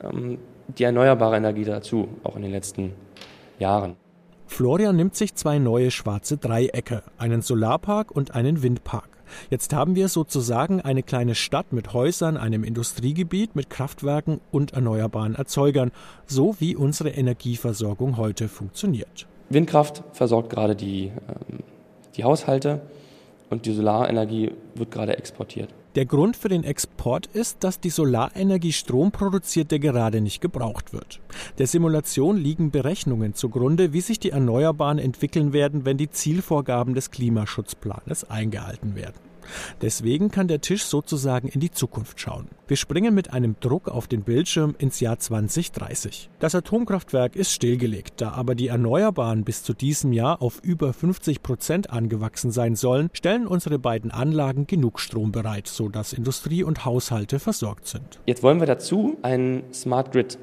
ähm, 0.02 0.38
die 0.76 0.84
erneuerbare 0.84 1.36
Energie 1.36 1.64
dazu, 1.64 2.08
auch 2.24 2.36
in 2.36 2.42
den 2.42 2.50
letzten 2.52 2.92
Jahren. 3.58 3.96
Florian 4.46 4.96
nimmt 4.96 5.14
sich 5.14 5.34
zwei 5.34 5.58
neue 5.58 5.90
schwarze 5.90 6.38
Dreiecke, 6.38 7.02
einen 7.18 7.42
Solarpark 7.42 8.10
und 8.10 8.34
einen 8.34 8.62
Windpark. 8.62 9.17
Jetzt 9.50 9.72
haben 9.72 9.94
wir 9.94 10.08
sozusagen 10.08 10.80
eine 10.80 11.02
kleine 11.02 11.34
Stadt 11.34 11.72
mit 11.72 11.92
Häusern, 11.92 12.36
einem 12.36 12.64
Industriegebiet 12.64 13.56
mit 13.56 13.70
Kraftwerken 13.70 14.40
und 14.50 14.72
erneuerbaren 14.72 15.34
Erzeugern, 15.34 15.92
so 16.26 16.56
wie 16.58 16.76
unsere 16.76 17.10
Energieversorgung 17.10 18.16
heute 18.16 18.48
funktioniert. 18.48 19.26
Windkraft 19.50 20.02
versorgt 20.12 20.50
gerade 20.50 20.76
die, 20.76 21.06
ähm, 21.06 21.60
die 22.16 22.24
Haushalte 22.24 22.82
und 23.50 23.66
die 23.66 23.72
Solarenergie 23.72 24.52
wird 24.74 24.90
gerade 24.90 25.16
exportiert. 25.16 25.74
Der 25.94 26.06
Grund 26.06 26.36
für 26.36 26.48
den 26.48 26.64
Export 26.64 27.26
ist, 27.26 27.64
dass 27.64 27.80
die 27.80 27.90
Solarenergie 27.90 28.72
Strom 28.72 29.10
produziert, 29.10 29.70
der 29.70 29.78
gerade 29.78 30.20
nicht 30.20 30.40
gebraucht 30.40 30.92
wird. 30.92 31.20
Der 31.58 31.66
Simulation 31.66 32.36
liegen 32.36 32.70
Berechnungen 32.70 33.34
zugrunde, 33.34 33.92
wie 33.92 34.00
sich 34.00 34.20
die 34.20 34.30
Erneuerbaren 34.30 34.98
entwickeln 34.98 35.52
werden, 35.52 35.84
wenn 35.84 35.96
die 35.96 36.10
Zielvorgaben 36.10 36.94
des 36.94 37.10
Klimaschutzplanes 37.10 38.30
eingehalten 38.30 38.94
werden. 38.94 39.27
Deswegen 39.80 40.30
kann 40.30 40.48
der 40.48 40.60
Tisch 40.60 40.84
sozusagen 40.84 41.48
in 41.48 41.60
die 41.60 41.70
Zukunft 41.70 42.20
schauen. 42.20 42.48
Wir 42.66 42.76
springen 42.76 43.14
mit 43.14 43.32
einem 43.32 43.56
Druck 43.60 43.88
auf 43.88 44.08
den 44.08 44.22
Bildschirm 44.22 44.74
ins 44.78 45.00
Jahr 45.00 45.18
2030. 45.18 46.28
Das 46.38 46.54
Atomkraftwerk 46.54 47.36
ist 47.36 47.52
stillgelegt, 47.52 48.20
da 48.20 48.32
aber 48.32 48.54
die 48.54 48.68
Erneuerbaren 48.68 49.44
bis 49.44 49.62
zu 49.62 49.72
diesem 49.72 50.12
Jahr 50.12 50.42
auf 50.42 50.60
über 50.62 50.92
50 50.92 51.42
Prozent 51.42 51.90
angewachsen 51.90 52.50
sein 52.50 52.76
sollen, 52.76 53.08
stellen 53.12 53.46
unsere 53.46 53.78
beiden 53.78 54.10
Anlagen 54.10 54.66
genug 54.66 55.00
Strom 55.00 55.32
bereit, 55.32 55.66
sodass 55.66 56.12
Industrie 56.12 56.62
und 56.62 56.84
Haushalte 56.84 57.38
versorgt 57.38 57.86
sind. 57.86 58.20
Jetzt 58.26 58.42
wollen 58.42 58.60
wir 58.60 58.66
dazu 58.66 59.16
einen 59.22 59.62
Smart 59.72 60.12
Grid 60.12 60.38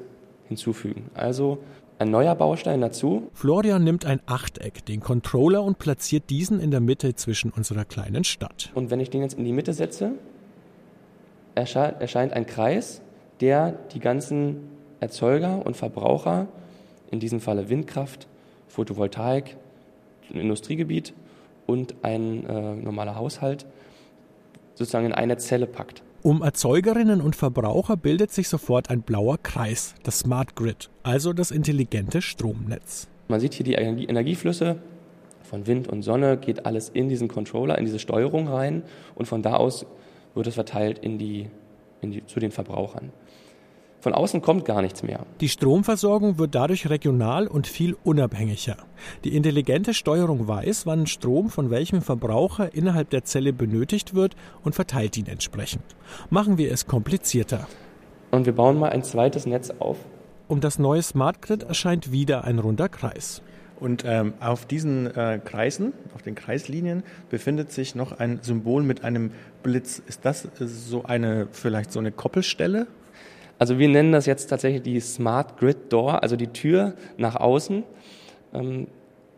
hinzufügen. 0.48 1.10
Also 1.14 1.58
ein 1.98 2.10
neuer 2.10 2.34
Baustein 2.34 2.80
dazu. 2.80 3.30
Florian 3.32 3.82
nimmt 3.84 4.04
ein 4.04 4.20
Achteck, 4.26 4.84
den 4.84 5.00
Controller 5.00 5.62
und 5.62 5.78
platziert 5.78 6.30
diesen 6.30 6.60
in 6.60 6.70
der 6.70 6.80
Mitte 6.80 7.14
zwischen 7.14 7.50
unserer 7.50 7.84
kleinen 7.84 8.24
Stadt. 8.24 8.70
Und 8.74 8.90
wenn 8.90 9.00
ich 9.00 9.10
den 9.10 9.22
jetzt 9.22 9.38
in 9.38 9.44
die 9.44 9.52
Mitte 9.52 9.72
setze, 9.72 10.12
erscheint 11.54 12.32
ein 12.34 12.46
Kreis, 12.46 13.00
der 13.40 13.72
die 13.92 14.00
ganzen 14.00 14.68
Erzeuger 15.00 15.64
und 15.64 15.76
Verbraucher, 15.76 16.48
in 17.10 17.20
diesem 17.20 17.40
Falle 17.40 17.68
Windkraft, 17.68 18.26
Photovoltaik, 18.68 19.56
ein 20.30 20.40
Industriegebiet 20.40 21.14
und 21.66 21.94
ein 22.02 22.46
äh, 22.46 22.74
normaler 22.74 23.16
Haushalt, 23.16 23.64
sozusagen 24.74 25.06
in 25.06 25.12
eine 25.12 25.38
Zelle 25.38 25.66
packt. 25.66 26.02
Um 26.26 26.42
Erzeugerinnen 26.42 27.20
und 27.20 27.36
Verbraucher 27.36 27.96
bildet 27.96 28.32
sich 28.32 28.48
sofort 28.48 28.90
ein 28.90 29.02
blauer 29.02 29.38
Kreis, 29.40 29.94
das 30.02 30.18
Smart 30.18 30.56
Grid, 30.56 30.90
also 31.04 31.32
das 31.32 31.52
intelligente 31.52 32.20
Stromnetz. 32.20 33.06
Man 33.28 33.38
sieht 33.38 33.54
hier 33.54 33.62
die 33.62 33.74
Energieflüsse 33.74 34.78
von 35.44 35.68
Wind 35.68 35.86
und 35.86 36.02
Sonne, 36.02 36.36
geht 36.36 36.66
alles 36.66 36.88
in 36.88 37.08
diesen 37.08 37.28
Controller, 37.28 37.78
in 37.78 37.84
diese 37.84 38.00
Steuerung 38.00 38.48
rein 38.48 38.82
und 39.14 39.26
von 39.26 39.40
da 39.40 39.54
aus 39.54 39.86
wird 40.34 40.48
es 40.48 40.54
verteilt 40.54 40.98
in 40.98 41.16
die, 41.16 41.48
in 42.00 42.10
die, 42.10 42.26
zu 42.26 42.40
den 42.40 42.50
Verbrauchern. 42.50 43.12
Von 44.06 44.14
außen 44.14 44.40
kommt 44.40 44.64
gar 44.64 44.82
nichts 44.82 45.02
mehr. 45.02 45.26
Die 45.40 45.48
Stromversorgung 45.48 46.38
wird 46.38 46.54
dadurch 46.54 46.88
regional 46.88 47.48
und 47.48 47.66
viel 47.66 47.96
unabhängiger. 48.04 48.76
Die 49.24 49.34
intelligente 49.34 49.94
Steuerung 49.94 50.46
weiß, 50.46 50.86
wann 50.86 51.08
Strom 51.08 51.50
von 51.50 51.70
welchem 51.70 52.02
Verbraucher 52.02 52.72
innerhalb 52.72 53.10
der 53.10 53.24
Zelle 53.24 53.52
benötigt 53.52 54.14
wird 54.14 54.36
und 54.62 54.76
verteilt 54.76 55.16
ihn 55.16 55.26
entsprechend. 55.26 55.82
Machen 56.30 56.56
wir 56.56 56.70
es 56.70 56.86
komplizierter. 56.86 57.66
Und 58.30 58.46
wir 58.46 58.52
bauen 58.52 58.78
mal 58.78 58.90
ein 58.90 59.02
zweites 59.02 59.44
Netz 59.44 59.72
auf. 59.80 59.96
Um 60.46 60.60
das 60.60 60.78
neue 60.78 61.02
Smart 61.02 61.42
Grid 61.42 61.64
erscheint 61.64 62.12
wieder 62.12 62.44
ein 62.44 62.60
runder 62.60 62.88
Kreis. 62.88 63.42
Und 63.80 64.04
ähm, 64.06 64.34
auf 64.38 64.66
diesen 64.66 65.12
äh, 65.16 65.40
Kreisen, 65.44 65.94
auf 66.14 66.22
den 66.22 66.36
Kreislinien, 66.36 67.02
befindet 67.28 67.72
sich 67.72 67.96
noch 67.96 68.12
ein 68.20 68.38
Symbol 68.42 68.84
mit 68.84 69.02
einem 69.02 69.32
Blitz. 69.64 70.00
Ist 70.06 70.24
das 70.24 70.46
so 70.60 71.02
eine, 71.02 71.48
vielleicht 71.50 71.90
so 71.90 71.98
eine 71.98 72.12
Koppelstelle? 72.12 72.86
Also 73.58 73.78
wir 73.78 73.88
nennen 73.88 74.12
das 74.12 74.26
jetzt 74.26 74.46
tatsächlich 74.46 74.82
die 74.82 75.00
Smart 75.00 75.58
Grid 75.58 75.92
Door, 75.92 76.22
also 76.22 76.36
die 76.36 76.48
Tür 76.48 76.94
nach 77.16 77.36
außen. 77.36 77.84
Ähm, 78.54 78.86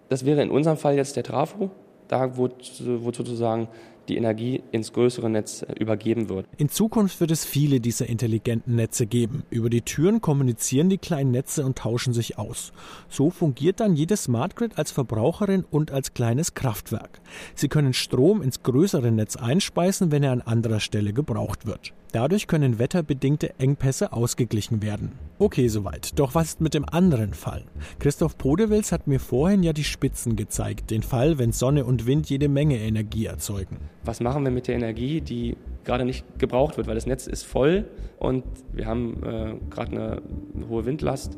das 0.08 0.24
wäre 0.24 0.42
in 0.42 0.50
unserem 0.50 0.76
Fall 0.76 0.96
jetzt 0.96 1.16
der 1.16 1.22
Trafo, 1.22 1.70
da 2.08 2.36
wo, 2.36 2.48
wo 2.48 3.12
sozusagen 3.12 3.68
die 4.08 4.16
Energie 4.16 4.62
ins 4.72 4.92
größere 4.92 5.28
Netz 5.30 5.62
äh, 5.62 5.72
übergeben 5.78 6.28
wird. 6.28 6.46
In 6.56 6.68
Zukunft 6.68 7.20
wird 7.20 7.30
es 7.30 7.44
viele 7.44 7.80
dieser 7.80 8.08
intelligenten 8.08 8.74
Netze 8.74 9.06
geben. 9.06 9.42
Über 9.50 9.70
die 9.70 9.82
Türen 9.82 10.20
kommunizieren 10.20 10.88
die 10.88 10.98
kleinen 10.98 11.30
Netze 11.30 11.64
und 11.64 11.78
tauschen 11.78 12.12
sich 12.12 12.38
aus. 12.38 12.72
So 13.08 13.30
fungiert 13.30 13.80
dann 13.80 13.94
jede 13.94 14.16
Smart 14.16 14.56
Grid 14.56 14.78
als 14.78 14.90
Verbraucherin 14.90 15.64
und 15.70 15.90
als 15.90 16.14
kleines 16.14 16.54
Kraftwerk. 16.54 17.20
Sie 17.54 17.68
können 17.68 17.92
Strom 17.92 18.42
ins 18.42 18.62
größere 18.62 19.12
Netz 19.12 19.36
einspeisen, 19.36 20.10
wenn 20.10 20.22
er 20.22 20.32
an 20.32 20.40
anderer 20.40 20.80
Stelle 20.80 21.12
gebraucht 21.12 21.66
wird. 21.66 21.92
Dadurch 22.12 22.46
können 22.46 22.78
wetterbedingte 22.78 23.58
Engpässe 23.58 24.12
ausgeglichen 24.12 24.82
werden. 24.82 25.12
Okay, 25.38 25.68
soweit. 25.68 26.18
Doch 26.18 26.34
was 26.34 26.48
ist 26.48 26.60
mit 26.60 26.74
dem 26.74 26.88
anderen 26.88 27.34
Fall? 27.34 27.64
Christoph 27.98 28.38
Podewils 28.38 28.92
hat 28.92 29.06
mir 29.06 29.20
vorhin 29.20 29.62
ja 29.62 29.72
die 29.72 29.84
Spitzen 29.84 30.34
gezeigt, 30.34 30.90
den 30.90 31.02
Fall, 31.02 31.38
wenn 31.38 31.52
Sonne 31.52 31.84
und 31.84 32.06
Wind 32.06 32.30
jede 32.30 32.48
Menge 32.48 32.78
Energie 32.78 33.26
erzeugen. 33.26 33.76
Was 34.04 34.20
machen 34.20 34.42
wir 34.44 34.50
mit 34.50 34.68
der 34.68 34.76
Energie, 34.76 35.20
die 35.20 35.56
gerade 35.84 36.04
nicht 36.04 36.24
gebraucht 36.38 36.76
wird, 36.76 36.86
weil 36.86 36.94
das 36.94 37.06
Netz 37.06 37.26
ist 37.26 37.44
voll 37.44 37.84
und 38.18 38.44
wir 38.72 38.86
haben 38.86 39.22
äh, 39.22 39.54
gerade 39.70 39.92
eine, 39.92 40.22
hohe 40.68 40.86
Windlast 40.86 41.36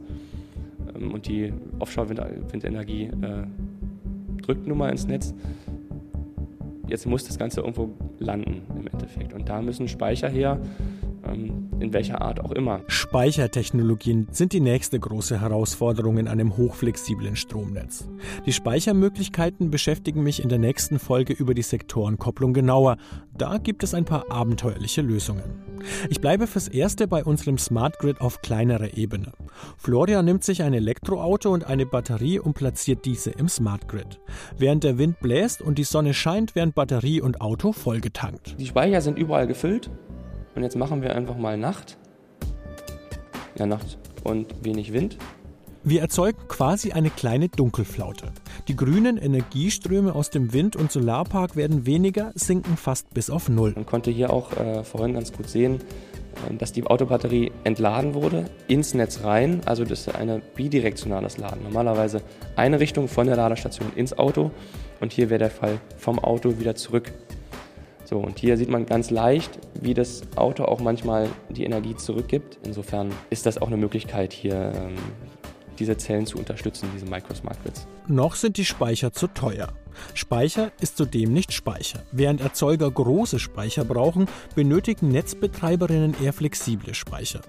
ähm, 0.94 1.12
und 1.12 1.26
die 1.26 1.52
Offshore-Windenergie 1.78 3.04
äh, 3.04 4.42
drückt 4.42 4.66
nun 4.66 4.78
mal 4.78 4.90
ins 4.90 5.06
Netz 5.06 5.34
jetzt 6.90 7.06
muss 7.06 7.24
das 7.24 7.38
Ganze 7.38 7.60
irgendwo 7.60 7.90
landen 8.18 8.62
im 8.76 8.86
Endeffekt. 8.86 9.32
Und 9.32 9.48
da 9.48 9.62
müssen 9.62 9.88
Speicher 9.88 10.28
her, 10.28 10.58
in 11.28 11.92
welcher 11.92 12.20
Art 12.20 12.40
auch 12.40 12.52
immer. 12.52 12.82
Speichertechnologien 12.86 14.28
sind 14.30 14.52
die 14.52 14.60
nächste 14.60 14.98
große 14.98 15.40
Herausforderung 15.40 16.18
in 16.18 16.28
einem 16.28 16.56
hochflexiblen 16.56 17.36
Stromnetz. 17.36 18.08
Die 18.46 18.52
Speichermöglichkeiten 18.52 19.70
beschäftigen 19.70 20.22
mich 20.22 20.42
in 20.42 20.48
der 20.48 20.58
nächsten 20.58 20.98
Folge 20.98 21.32
über 21.32 21.54
die 21.54 21.62
Sektorenkopplung 21.62 22.52
genauer. 22.52 22.96
Da 23.36 23.58
gibt 23.58 23.82
es 23.82 23.94
ein 23.94 24.04
paar 24.04 24.30
abenteuerliche 24.30 25.02
Lösungen. 25.02 25.70
Ich 26.10 26.20
bleibe 26.20 26.46
fürs 26.46 26.68
Erste 26.68 27.08
bei 27.08 27.24
unserem 27.24 27.56
Smart 27.56 27.98
Grid 27.98 28.20
auf 28.20 28.42
kleinerer 28.42 28.96
Ebene. 28.96 29.32
Florian 29.78 30.26
nimmt 30.26 30.44
sich 30.44 30.62
ein 30.62 30.74
Elektroauto 30.74 31.50
und 31.50 31.64
eine 31.64 31.86
Batterie 31.86 32.38
und 32.38 32.54
platziert 32.54 33.06
diese 33.06 33.30
im 33.30 33.48
Smart 33.48 33.88
Grid. 33.88 34.20
Während 34.58 34.84
der 34.84 34.98
Wind 34.98 35.20
bläst 35.20 35.62
und 35.62 35.78
die 35.78 35.84
Sonne 35.84 36.12
scheint, 36.12 36.54
werden 36.54 36.72
Batterie 36.72 37.22
und 37.22 37.40
Auto 37.40 37.72
vollgetankt. 37.72 38.56
Die 38.58 38.66
Speicher 38.66 39.00
sind 39.00 39.18
überall 39.18 39.46
gefüllt 39.46 39.90
und 40.60 40.64
jetzt 40.64 40.76
machen 40.76 41.00
wir 41.00 41.16
einfach 41.16 41.38
mal 41.38 41.56
Nacht. 41.56 41.96
Ja, 43.58 43.64
Nacht 43.64 43.96
und 44.24 44.62
wenig 44.62 44.92
Wind. 44.92 45.16
Wir 45.84 46.02
erzeugen 46.02 46.36
quasi 46.48 46.92
eine 46.92 47.08
kleine 47.08 47.48
Dunkelflaute. 47.48 48.26
Die 48.68 48.76
grünen 48.76 49.16
Energieströme 49.16 50.14
aus 50.14 50.28
dem 50.28 50.52
Wind- 50.52 50.76
und 50.76 50.92
Solarpark 50.92 51.56
werden 51.56 51.86
weniger, 51.86 52.32
sinken 52.34 52.76
fast 52.76 53.08
bis 53.14 53.30
auf 53.30 53.48
Null. 53.48 53.72
Man 53.74 53.86
konnte 53.86 54.10
hier 54.10 54.30
auch 54.30 54.52
äh, 54.52 54.84
vorhin 54.84 55.14
ganz 55.14 55.32
gut 55.32 55.48
sehen, 55.48 55.76
äh, 56.50 56.54
dass 56.56 56.72
die 56.72 56.84
Autobatterie 56.84 57.52
entladen 57.64 58.12
wurde, 58.12 58.44
ins 58.68 58.92
Netz 58.92 59.24
rein. 59.24 59.62
Also 59.64 59.86
das 59.86 60.00
ist 60.00 60.14
ein 60.14 60.42
bidirektionales 60.56 61.38
Laden. 61.38 61.62
Normalerweise 61.62 62.20
eine 62.56 62.80
Richtung 62.80 63.08
von 63.08 63.26
der 63.26 63.36
Ladestation 63.36 63.90
ins 63.96 64.12
Auto 64.18 64.50
und 65.00 65.14
hier 65.14 65.30
wäre 65.30 65.38
der 65.38 65.50
Fall 65.50 65.80
vom 65.96 66.18
Auto 66.18 66.58
wieder 66.58 66.74
zurück 66.74 67.14
So, 68.10 68.18
und 68.18 68.40
hier 68.40 68.56
sieht 68.56 68.68
man 68.68 68.86
ganz 68.86 69.10
leicht, 69.10 69.60
wie 69.80 69.94
das 69.94 70.22
Auto 70.34 70.64
auch 70.64 70.80
manchmal 70.80 71.28
die 71.48 71.62
Energie 71.62 71.94
zurückgibt. 71.94 72.58
Insofern 72.64 73.12
ist 73.30 73.46
das 73.46 73.58
auch 73.58 73.68
eine 73.68 73.76
Möglichkeit, 73.76 74.32
hier 74.32 74.72
ähm, 74.74 74.96
diese 75.78 75.96
Zellen 75.96 76.26
zu 76.26 76.36
unterstützen, 76.36 76.88
diese 76.92 77.06
Microsmart 77.06 77.62
Grids. 77.62 77.86
Noch 78.08 78.34
sind 78.34 78.56
die 78.56 78.64
Speicher 78.64 79.12
zu 79.12 79.28
teuer. 79.28 79.68
Speicher 80.14 80.72
ist 80.80 80.96
zudem 80.96 81.32
nicht 81.32 81.52
Speicher. 81.52 82.02
Während 82.12 82.40
Erzeuger 82.40 82.90
große 82.90 83.38
Speicher 83.38 83.84
brauchen, 83.84 84.26
benötigen 84.54 85.08
Netzbetreiberinnen 85.08 86.14
eher 86.22 86.32
flexible 86.32 86.94
Speicher. 86.94 87.40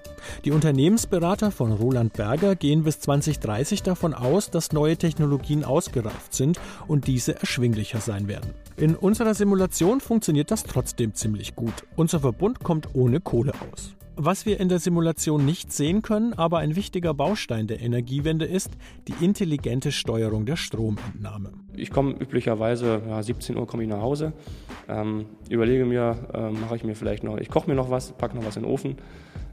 Die 0.44 0.50
Unternehmensberater 0.50 1.50
von 1.50 1.72
Roland 1.72 2.12
Berger 2.12 2.56
gehen 2.56 2.84
bis 2.84 3.00
2030 3.00 3.82
davon 3.82 4.14
aus, 4.14 4.50
dass 4.50 4.72
neue 4.72 4.96
Technologien 4.96 5.64
ausgereift 5.64 6.34
sind 6.34 6.60
und 6.88 7.06
diese 7.06 7.36
erschwinglicher 7.36 8.00
sein 8.00 8.28
werden. 8.28 8.50
In 8.76 8.96
unserer 8.96 9.34
Simulation 9.34 10.00
funktioniert 10.00 10.50
das 10.50 10.64
trotzdem 10.64 11.14
ziemlich 11.14 11.54
gut. 11.54 11.74
Unser 11.96 12.20
Verbund 12.20 12.60
kommt 12.60 12.94
ohne 12.94 13.20
Kohle 13.20 13.52
aus. 13.72 13.94
Was 14.16 14.44
wir 14.44 14.60
in 14.60 14.68
der 14.68 14.78
Simulation 14.78 15.44
nicht 15.46 15.72
sehen 15.72 16.02
können, 16.02 16.34
aber 16.34 16.58
ein 16.58 16.76
wichtiger 16.76 17.14
Baustein 17.14 17.66
der 17.66 17.80
Energiewende 17.80 18.44
ist, 18.44 18.70
die 19.08 19.24
intelligente 19.24 19.90
Steuerung 19.90 20.44
der 20.44 20.56
Stromentnahme. 20.56 21.52
Ich 21.74 21.90
komme 21.90 22.12
üblicherweise, 22.12 23.00
ja, 23.08 23.22
17 23.22 23.56
Uhr 23.56 23.66
komme 23.66 23.84
ich 23.84 23.88
nach 23.88 24.02
Hause, 24.02 24.34
ähm, 24.86 25.24
überlege 25.48 25.86
mir, 25.86 26.28
äh, 26.34 26.50
mache 26.50 26.76
ich 26.76 26.84
mir 26.84 26.94
vielleicht 26.94 27.24
noch, 27.24 27.38
ich 27.38 27.48
koche 27.48 27.70
mir 27.70 27.74
noch 27.74 27.88
was, 27.88 28.12
packe 28.12 28.36
noch 28.36 28.44
was 28.44 28.56
in 28.56 28.64
den 28.64 28.70
Ofen 28.70 28.96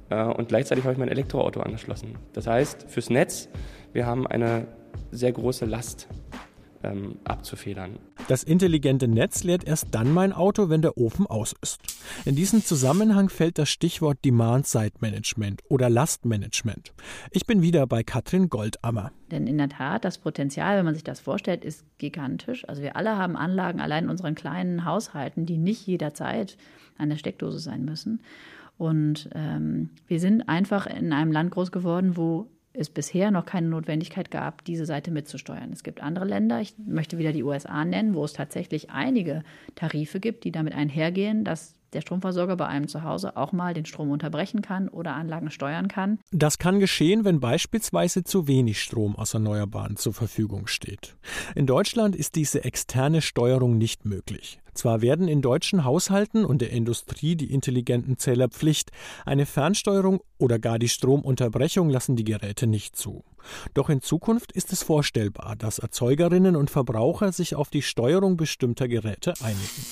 äh, 0.09 0.25
und 0.25 0.49
gleichzeitig 0.49 0.83
habe 0.83 0.91
ich 0.91 0.99
mein 0.99 1.09
Elektroauto 1.09 1.61
angeschlossen. 1.61 2.15
Das 2.33 2.45
heißt, 2.45 2.85
fürs 2.89 3.09
Netz, 3.09 3.47
wir 3.93 4.05
haben 4.05 4.27
eine 4.27 4.67
sehr 5.11 5.31
große 5.31 5.65
Last 5.65 6.09
ähm, 6.83 7.17
abzufedern. 7.23 7.99
Das 8.27 8.43
intelligente 8.43 9.07
Netz 9.07 9.43
leert 9.43 9.65
erst 9.65 9.87
dann 9.91 10.13
mein 10.13 10.33
Auto, 10.33 10.69
wenn 10.69 10.81
der 10.81 10.97
Ofen 10.97 11.27
aus 11.27 11.55
ist. 11.61 11.79
In 12.25 12.35
diesem 12.35 12.63
Zusammenhang 12.63 13.29
fällt 13.29 13.57
das 13.57 13.69
Stichwort 13.69 14.23
Demand-Side-Management 14.23 15.61
oder 15.69 15.89
Lastmanagement. 15.89 16.93
Ich 17.31 17.45
bin 17.45 17.61
wieder 17.61 17.87
bei 17.87 18.03
Katrin 18.03 18.49
Goldammer. 18.49 19.11
Denn 19.31 19.47
in 19.47 19.57
der 19.57 19.69
Tat, 19.69 20.05
das 20.05 20.17
Potenzial, 20.17 20.77
wenn 20.77 20.85
man 20.85 20.95
sich 20.95 21.03
das 21.03 21.19
vorstellt, 21.19 21.63
ist 21.63 21.85
gigantisch. 21.97 22.67
Also 22.67 22.81
wir 22.81 22.95
alle 22.95 23.17
haben 23.17 23.35
Anlagen 23.35 23.79
allein 23.79 24.05
in 24.05 24.09
unseren 24.09 24.35
kleinen 24.35 24.85
Haushalten, 24.85 25.45
die 25.45 25.57
nicht 25.57 25.85
jederzeit 25.85 26.57
an 26.97 27.09
der 27.09 27.17
Steckdose 27.17 27.59
sein 27.59 27.85
müssen. 27.85 28.21
Und 28.77 29.29
ähm, 29.35 29.89
wir 30.07 30.19
sind 30.19 30.47
einfach 30.47 30.87
in 30.87 31.11
einem 31.11 31.31
Land 31.31 31.51
groß 31.51 31.71
geworden, 31.71 32.15
wo 32.15 32.47
es 32.73 32.89
bisher 32.89 33.31
noch 33.31 33.45
keine 33.45 33.67
Notwendigkeit 33.67 34.29
gab, 34.31 34.63
diese 34.65 34.85
Seite 34.85 35.11
mitzusteuern. 35.11 35.71
Es 35.71 35.83
gibt 35.83 36.01
andere 36.01 36.25
Länder, 36.25 36.61
ich 36.61 36.75
möchte 36.77 37.17
wieder 37.17 37.31
die 37.31 37.43
USA 37.43 37.83
nennen, 37.83 38.13
wo 38.13 38.23
es 38.23 38.33
tatsächlich 38.33 38.91
einige 38.91 39.43
Tarife 39.75 40.19
gibt, 40.19 40.43
die 40.43 40.51
damit 40.51 40.73
einhergehen, 40.73 41.43
dass 41.43 41.78
der 41.93 42.01
Stromversorger 42.01 42.55
bei 42.55 42.67
einem 42.67 42.87
zu 42.87 43.03
Hause 43.03 43.37
auch 43.37 43.51
mal 43.51 43.73
den 43.73 43.85
Strom 43.85 44.11
unterbrechen 44.11 44.61
kann 44.61 44.89
oder 44.89 45.15
Anlagen 45.15 45.51
steuern 45.51 45.87
kann. 45.87 46.19
Das 46.31 46.57
kann 46.57 46.79
geschehen, 46.79 47.25
wenn 47.25 47.39
beispielsweise 47.39 48.23
zu 48.23 48.47
wenig 48.47 48.81
Strom 48.81 49.15
aus 49.15 49.33
Erneuerbaren 49.33 49.95
zur 49.95 50.13
Verfügung 50.13 50.67
steht. 50.67 51.15
In 51.55 51.65
Deutschland 51.65 52.15
ist 52.15 52.35
diese 52.35 52.63
externe 52.63 53.21
Steuerung 53.21 53.77
nicht 53.77 54.05
möglich. 54.05 54.59
Zwar 54.73 55.01
werden 55.01 55.27
in 55.27 55.41
deutschen 55.41 55.83
Haushalten 55.83 56.45
und 56.45 56.61
der 56.61 56.69
Industrie 56.69 57.35
die 57.35 57.51
intelligenten 57.53 58.17
Zähler 58.17 58.47
Pflicht, 58.47 58.91
eine 59.25 59.45
Fernsteuerung 59.45 60.21
oder 60.37 60.57
gar 60.57 60.79
die 60.79 60.87
Stromunterbrechung 60.87 61.89
lassen 61.89 62.15
die 62.15 62.23
Geräte 62.23 62.65
nicht 62.65 62.95
zu. 62.95 63.25
Doch 63.73 63.89
in 63.89 64.01
Zukunft 64.01 64.51
ist 64.53 64.71
es 64.71 64.83
vorstellbar, 64.83 65.55
dass 65.57 65.79
Erzeugerinnen 65.79 66.55
und 66.55 66.69
Verbraucher 66.69 67.33
sich 67.33 67.55
auf 67.55 67.69
die 67.69 67.81
Steuerung 67.81 68.37
bestimmter 68.37 68.87
Geräte 68.87 69.33
einigen. 69.41 69.85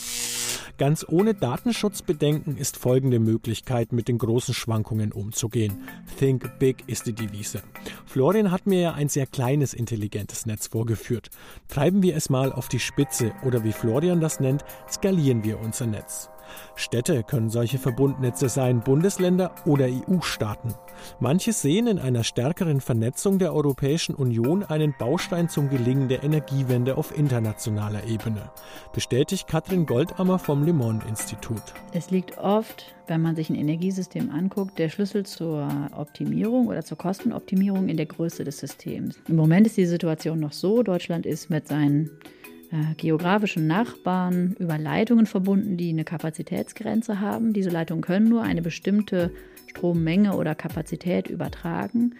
Ganz 0.78 1.04
ohne 1.10 1.34
Datenschutzbedenken 1.34 2.56
ist 2.56 2.78
folgende 2.78 3.20
Möglichkeit, 3.20 3.92
mit 3.92 4.08
den 4.08 4.20
großen 4.20 4.54
Schwankungen 4.54 5.12
umzugehen. 5.12 5.88
Think 6.20 6.60
Big 6.60 6.84
ist 6.86 7.08
die 7.08 7.14
Devise. 7.14 7.64
Florian 8.06 8.52
hat 8.52 8.68
mir 8.68 8.80
ja 8.82 8.94
ein 8.94 9.10
sehr 9.10 9.26
kleines 9.26 9.74
intelligentes 9.74 10.46
Netz 10.46 10.68
vorgeführt. 10.68 11.32
Treiben 11.68 12.04
wir 12.04 12.16
es 12.16 12.30
mal 12.30 12.52
auf 12.52 12.68
die 12.68 12.80
Spitze 12.80 13.34
oder 13.44 13.64
wie 13.64 13.72
Florian 13.72 14.22
das 14.22 14.40
nennt, 14.40 14.64
skalieren 14.88 15.44
wir 15.44 15.60
unser 15.60 15.88
Netz. 15.88 16.30
Städte 16.76 17.24
können 17.24 17.50
solche 17.50 17.78
Verbundnetze 17.78 18.50
sein, 18.50 18.82
Bundesländer 18.82 19.52
oder 19.66 19.86
EU-Staaten. 19.86 20.74
Manche 21.20 21.54
sehen 21.54 21.88
in 21.88 22.00
einer 22.00 22.24
stärkeren 22.24 22.82
Vernetzung 22.82 23.40
der 23.40 23.54
Europäischen 23.54 24.16
Union 24.16 24.64
einen 24.64 24.96
Baustein 24.98 25.50
zum 25.50 25.70
Gelingen 25.70 26.08
der 26.08 26.24
Energiewende 26.24 26.98
auf 26.98 27.18
internationaler 27.18 28.06
Ebene, 28.06 28.52
bestätigt 28.94 29.48
Katrin 29.48 29.86
Goldammer 29.86 30.40
vom 30.40 30.64
Le 30.64 30.74
Monde 30.74 31.06
Institut. 31.08 31.62
Es 31.92 32.12
liegt 32.12 32.38
oft, 32.38 32.96
wenn 33.08 33.22
man 33.22 33.36
sich 33.36 33.50
ein 33.50 33.56
Energiesystem 33.56 34.32
anguckt, 34.32 34.80
der 34.80 34.90
Schlüssel 34.90 35.26
zur 35.26 35.68
Optimierung 35.96 36.68
oder 36.68 36.84
zur 36.84 36.98
Kostenoptimierung 36.98 37.90
in 37.90 37.98
der 37.98 38.06
Größe 38.06 38.44
des 38.44 38.58
Systems. 38.60 39.20
Im 39.28 39.36
Moment 39.36 39.68
ist 39.68 39.78
die 39.78 39.86
Situation 39.86 40.40
noch 40.40 40.54
so, 40.54 40.84
Deutschland 40.84 41.26
ist 41.26 41.50
mit 41.50 41.68
seinen 41.68 42.12
äh, 42.72 42.96
geografischen 42.96 43.68
Nachbarn 43.68 44.56
über 44.60 44.78
Leitungen 44.78 45.26
verbunden, 45.26 45.78
die 45.78 45.90
eine 45.90 46.04
Kapazitätsgrenze 46.04 47.20
haben. 47.20 47.54
Diese 47.54 47.70
Leitungen 47.70 48.02
können 48.02 48.30
nur 48.30 48.44
eine 48.44 48.62
bestimmte 48.62 49.32
Strommenge 49.68 50.36
oder 50.36 50.56
Kapazität 50.56 51.30
übertragen. 51.30 52.16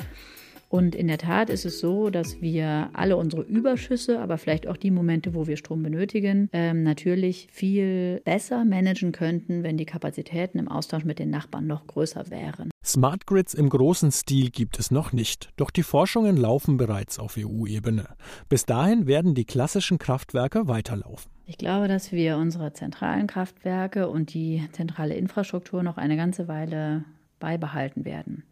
Und 0.70 0.96
in 0.96 1.08
der 1.08 1.18
Tat 1.18 1.50
ist 1.50 1.66
es 1.66 1.80
so, 1.80 2.10
dass 2.10 2.42
wir 2.42 2.90
alle 2.94 3.16
unsere 3.16 3.42
Überschüsse, 3.44 4.20
aber 4.20 4.38
vielleicht 4.38 4.68
auch 4.68 4.76
die 4.76 4.92
Momente, 4.92 5.34
wo 5.34 5.48
wir 5.48 5.56
Strom 5.56 5.82
benötigen, 5.82 6.50
ähm, 6.52 6.84
natürlich 6.84 7.48
viel 7.52 8.22
besser 8.26 8.66
managen 8.66 9.14
könnten, 9.14 9.64
wenn 9.64 9.78
die 9.78 9.86
Kapazitäten 9.86 10.60
im 10.60 10.68
Austausch 10.68 11.06
mit 11.06 11.20
den 11.20 11.30
Nachbarn 11.30 11.68
noch 11.68 11.88
größer 11.88 12.30
wären. 12.30 12.70
Smart 12.84 13.26
Grids 13.26 13.54
im 13.54 13.70
großen 13.70 14.12
Stil 14.12 14.50
gibt 14.50 14.78
es 14.78 14.92
noch 14.92 15.14
nicht, 15.14 15.50
doch 15.56 15.72
die 15.72 15.84
Forschungen 15.84 16.36
laufen 16.36 16.78
bereits 16.78 17.18
auf 17.18 17.38
EU-Ebene. 17.38 18.08
Bis 18.50 18.66
dahin 18.66 19.08
werden 19.08 19.36
die 19.36 19.46
klassischen 19.46 20.00
Kraftwerke 20.00 20.68
weiterlaufen. 20.68 21.32
Ich 21.46 21.58
glaube, 21.58 21.88
dass 21.88 22.12
wir 22.12 22.38
unsere 22.38 22.74
zentralen 22.74 23.28
Kraftwerke 23.28 24.10
und 24.10 24.34
die 24.34 24.68
zentrale 24.74 25.16
Infrastruktur 25.16 25.82
noch 25.82 25.96
eine 25.96 26.18
ganze 26.18 26.50
Weile 26.50 27.06
beibehalten 27.40 28.04
werden 28.04 28.44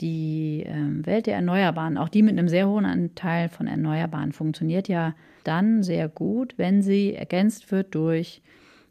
die 0.00 0.64
äh, 0.66 1.06
Welt 1.06 1.26
der 1.26 1.34
Erneuerbaren, 1.34 1.98
auch 1.98 2.08
die 2.08 2.22
mit 2.22 2.38
einem 2.38 2.48
sehr 2.48 2.68
hohen 2.68 2.84
Anteil 2.84 3.48
von 3.48 3.66
Erneuerbaren, 3.66 4.32
funktioniert 4.32 4.88
ja 4.88 5.14
dann 5.44 5.82
sehr 5.82 6.08
gut, 6.08 6.54
wenn 6.56 6.82
sie 6.82 7.14
ergänzt 7.14 7.70
wird 7.70 7.94
durch 7.94 8.42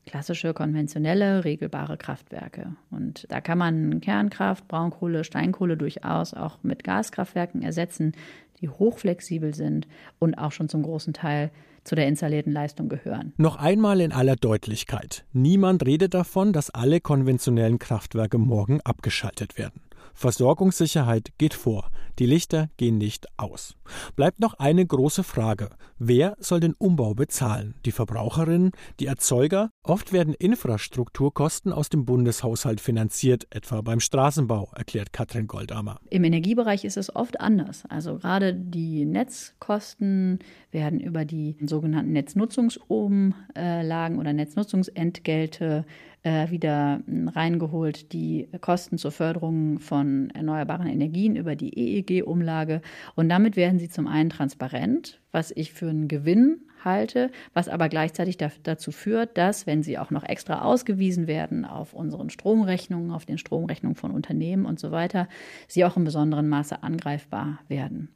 klassische, 0.06 0.54
konventionelle, 0.54 1.46
regelbare 1.46 1.98
Kraftwerke. 1.98 2.74
Und 2.90 3.26
da 3.30 3.42
kann 3.42 3.58
man 3.58 4.02
Kernkraft, 4.02 4.68
Braunkohle, 4.68 5.24
Steinkohle 5.24 5.78
durchaus 5.78 6.34
auch 6.34 6.58
mit 6.64 6.84
Gaskraftwerken 6.84 7.62
ersetzen, 7.62 8.14
die 8.60 8.70
hochflexibel 8.70 9.54
sind 9.54 9.88
und 10.18 10.36
auch 10.36 10.52
schon 10.52 10.68
zum 10.68 10.84
großen 10.84 11.14
Teil 11.14 11.52
zu 11.84 11.96
der 11.96 12.08
installierten 12.08 12.52
Leistung 12.52 12.90
gehören. 12.90 13.34
Noch 13.38 13.56
einmal 13.56 14.02
in 14.02 14.12
aller 14.12 14.36
Deutlichkeit. 14.36 15.26
Niemand 15.32 15.86
redet 15.86 16.14
davon, 16.14 16.54
dass 16.54 16.70
alle 16.70 17.00
konventionellen 17.00 17.80
Kraftwerke 17.80 18.38
morgen 18.38 18.82
abgeschaltet 18.82 19.58
werden. 19.58 19.82
Versorgungssicherheit 20.20 21.32
geht 21.38 21.54
vor. 21.54 21.90
Die 22.20 22.26
Lichter 22.26 22.70
gehen 22.76 22.98
nicht 22.98 23.28
aus. 23.38 23.78
Bleibt 24.18 24.42
noch 24.42 24.56
eine 24.56 24.86
große 24.86 25.24
Frage. 25.24 25.70
Wer 25.98 26.36
soll 26.42 26.60
den 26.60 26.74
Umbau 26.74 27.14
bezahlen? 27.14 27.76
Die 27.86 27.94
Verbraucherinnen? 27.94 28.72
Die 29.00 29.06
Erzeuger? 29.06 29.72
Oft 29.82 30.12
werden 30.12 30.34
Infrastrukturkosten 30.34 31.72
aus 31.72 31.88
dem 31.88 32.04
Bundeshaushalt 32.04 32.82
finanziert, 32.82 33.48
etwa 33.50 33.80
beim 33.80 34.02
Straßenbau, 34.02 34.70
erklärt 34.76 35.14
Katrin 35.14 35.48
Goldammer. 35.48 36.02
Im 36.10 36.26
Energiebereich 36.26 36.84
ist 36.84 36.98
es 36.98 37.16
oft 37.16 37.40
anders. 37.40 37.84
Also 37.88 38.18
gerade 38.18 38.54
die 38.54 39.06
Netzkosten 39.06 40.40
werden 40.72 41.00
über 41.00 41.24
die 41.24 41.56
sogenannten 41.66 42.12
Netznutzungsumlagen 42.12 44.20
oder 44.20 44.34
Netznutzungsentgelte 44.34 45.86
äh, 46.24 46.50
wieder 46.50 47.02
hm, 47.06 47.28
reingeholt, 47.28 48.12
die 48.14 48.48
Kosten 48.62 48.98
zur 48.98 49.12
Förderung 49.12 49.80
von 49.80 50.30
erneuerbaren 50.32 50.88
Energien 50.88 51.36
über 51.36 51.56
die 51.56 51.78
EEG-Umlage. 51.78 52.82
Und 53.16 53.30
damit 53.30 53.56
werden 53.56 53.80
sie 53.80 53.90
zum 53.90 54.08
einen 54.08 54.30
transparent, 54.30 55.20
was 55.32 55.52
ich 55.52 55.72
für 55.74 55.90
einen 55.90 56.08
Gewinn 56.08 56.62
halte, 56.84 57.32
was 57.54 57.70
aber 57.70 57.90
gleichzeitig 57.90 58.38
dazu 58.38 58.92
führt, 58.92 59.38
dass, 59.38 59.68
wenn 59.68 59.84
sie 59.84 59.98
auch 59.98 60.12
noch 60.12 60.24
extra 60.24 60.62
ausgewiesen 60.62 61.28
werden 61.28 61.66
auf 61.66 61.94
unseren 61.94 62.30
Stromrechnungen, 62.30 63.12
auf 63.12 63.26
den 63.26 63.38
Stromrechnungen 63.38 63.96
von 63.96 64.12
Unternehmen 64.12 64.66
und 64.66 64.80
so 64.80 64.92
weiter, 64.92 65.28
sie 65.68 65.86
auch 65.86 65.98
in 65.98 66.06
besonderem 66.06 66.48
Maße 66.48 66.82
angreifbar 66.84 67.60
werden. 67.68 68.10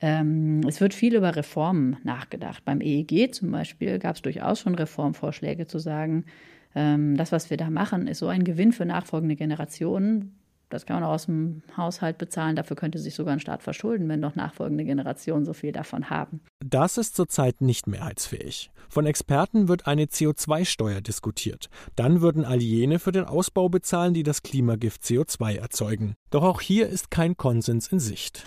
Ähm, 0.00 0.60
es 0.68 0.80
wird 0.80 0.92
viel 0.92 1.14
über 1.14 1.36
Reformen 1.36 1.96
nachgedacht. 2.04 2.64
Beim 2.64 2.82
EEG 2.82 3.34
zum 3.34 3.50
Beispiel 3.50 3.98
gab 3.98 4.16
es 4.16 4.22
durchaus 4.22 4.60
schon 4.60 4.74
Reformvorschläge 4.74 5.66
zu 5.66 5.78
sagen, 5.78 6.26
das, 6.76 7.32
was 7.32 7.48
wir 7.48 7.56
da 7.56 7.70
machen, 7.70 8.06
ist 8.06 8.18
so 8.18 8.28
ein 8.28 8.44
Gewinn 8.44 8.72
für 8.72 8.84
nachfolgende 8.84 9.34
Generationen. 9.34 10.38
Das 10.68 10.84
kann 10.84 10.96
man 10.96 11.04
auch 11.04 11.14
aus 11.14 11.26
dem 11.26 11.62
Haushalt 11.76 12.18
bezahlen. 12.18 12.56
Dafür 12.56 12.76
könnte 12.76 12.98
sich 12.98 13.14
sogar 13.14 13.32
ein 13.32 13.40
Staat 13.40 13.62
verschulden, 13.62 14.08
wenn 14.08 14.20
doch 14.20 14.34
nachfolgende 14.34 14.84
Generationen 14.84 15.44
so 15.44 15.52
viel 15.52 15.72
davon 15.72 16.10
haben. 16.10 16.40
Das 16.64 16.98
ist 16.98 17.14
zurzeit 17.14 17.60
nicht 17.60 17.86
mehrheitsfähig. 17.86 18.70
Von 18.88 19.06
Experten 19.06 19.68
wird 19.68 19.86
eine 19.86 20.04
CO2-Steuer 20.04 21.00
diskutiert. 21.00 21.70
Dann 21.94 22.20
würden 22.20 22.44
all 22.44 22.60
jene 22.60 22.98
für 22.98 23.12
den 23.12 23.24
Ausbau 23.24 23.68
bezahlen, 23.68 24.12
die 24.12 24.22
das 24.22 24.42
Klimagift 24.42 25.02
CO2 25.02 25.56
erzeugen. 25.56 26.14
Doch 26.30 26.42
auch 26.42 26.60
hier 26.60 26.88
ist 26.88 27.10
kein 27.10 27.36
Konsens 27.36 27.88
in 27.88 28.00
Sicht. 28.00 28.44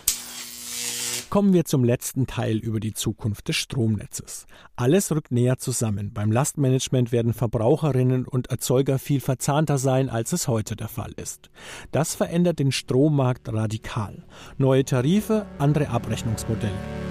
Kommen 1.30 1.52
wir 1.52 1.64
zum 1.64 1.84
letzten 1.84 2.26
Teil 2.26 2.56
über 2.56 2.80
die 2.80 2.92
Zukunft 2.92 3.46
des 3.46 3.54
Stromnetzes. 3.54 4.46
Alles 4.74 5.12
rückt 5.12 5.30
näher 5.30 5.58
zusammen. 5.58 6.12
Beim 6.12 6.32
Lastmanagement 6.32 7.12
werden 7.12 7.34
Verbraucherinnen 7.34 8.26
und 8.26 8.48
Erzeuger 8.48 8.98
viel 8.98 9.20
verzahnter 9.20 9.78
sein, 9.78 10.08
als 10.08 10.32
es 10.32 10.48
heute 10.48 10.74
der 10.74 10.88
Fall 10.88 11.12
ist. 11.12 11.48
Das 11.92 12.16
verändert 12.16 12.58
den 12.58 12.72
Strommarkt 12.72 13.48
radikal. 13.52 14.24
Neue 14.58 14.84
Tarife, 14.84 15.46
andere 15.58 15.90
Abrechnungsmodelle. 15.90 17.09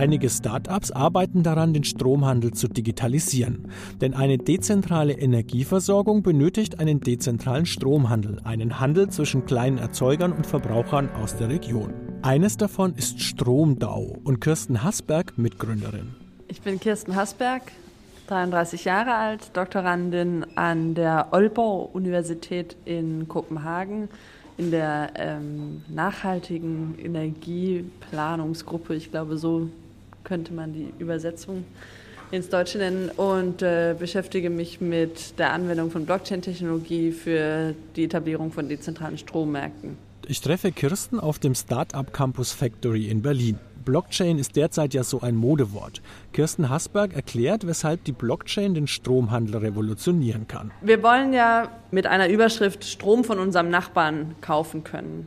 Einige 0.00 0.30
Start-ups 0.30 0.92
arbeiten 0.92 1.42
daran, 1.42 1.74
den 1.74 1.84
Stromhandel 1.84 2.52
zu 2.52 2.68
digitalisieren. 2.68 3.70
Denn 4.00 4.14
eine 4.14 4.38
dezentrale 4.38 5.12
Energieversorgung 5.12 6.22
benötigt 6.22 6.80
einen 6.80 7.00
dezentralen 7.00 7.66
Stromhandel, 7.66 8.40
einen 8.44 8.80
Handel 8.80 9.10
zwischen 9.10 9.44
kleinen 9.44 9.76
Erzeugern 9.76 10.32
und 10.32 10.46
Verbrauchern 10.46 11.10
aus 11.10 11.36
der 11.36 11.50
Region. 11.50 11.92
Eines 12.22 12.56
davon 12.56 12.94
ist 12.94 13.20
Stromdau 13.20 14.16
und 14.24 14.40
Kirsten 14.40 14.82
Hasberg, 14.82 15.36
Mitgründerin. 15.36 16.14
Ich 16.48 16.62
bin 16.62 16.80
Kirsten 16.80 17.14
Hasberg, 17.14 17.64
33 18.28 18.86
Jahre 18.86 19.12
alt, 19.12 19.54
Doktorandin 19.54 20.46
an 20.54 20.94
der 20.94 21.34
Aalborg-Universität 21.34 22.74
in 22.86 23.28
Kopenhagen 23.28 24.08
in 24.56 24.70
der 24.70 25.12
ähm, 25.16 25.82
nachhaltigen 25.88 26.94
Energieplanungsgruppe. 26.98 28.94
Ich 28.94 29.10
glaube, 29.10 29.38
so 29.38 29.68
könnte 30.24 30.52
man 30.52 30.72
die 30.72 30.92
Übersetzung 30.98 31.64
ins 32.30 32.48
Deutsche 32.48 32.78
nennen 32.78 33.10
und 33.10 33.62
äh, 33.62 33.94
beschäftige 33.98 34.50
mich 34.50 34.80
mit 34.80 35.38
der 35.38 35.52
Anwendung 35.52 35.90
von 35.90 36.06
Blockchain-Technologie 36.06 37.12
für 37.12 37.74
die 37.96 38.04
Etablierung 38.04 38.52
von 38.52 38.68
dezentralen 38.68 39.18
Strommärkten. 39.18 39.98
Ich 40.26 40.40
treffe 40.40 40.70
Kirsten 40.70 41.18
auf 41.18 41.38
dem 41.40 41.54
Startup 41.54 42.12
Campus 42.12 42.52
Factory 42.52 43.06
in 43.06 43.22
Berlin. 43.22 43.58
Blockchain 43.84 44.38
ist 44.38 44.56
derzeit 44.56 44.94
ja 44.94 45.02
so 45.02 45.22
ein 45.22 45.34
Modewort. 45.34 46.02
Kirsten 46.32 46.68
Hasberg 46.68 47.14
erklärt, 47.14 47.66
weshalb 47.66 48.04
die 48.04 48.12
Blockchain 48.12 48.74
den 48.74 48.86
Stromhandel 48.86 49.56
revolutionieren 49.56 50.46
kann. 50.46 50.70
Wir 50.82 51.02
wollen 51.02 51.32
ja 51.32 51.70
mit 51.90 52.06
einer 52.06 52.28
Überschrift 52.28 52.84
Strom 52.84 53.24
von 53.24 53.38
unserem 53.38 53.70
Nachbarn 53.70 54.36
kaufen 54.40 54.84
können. 54.84 55.26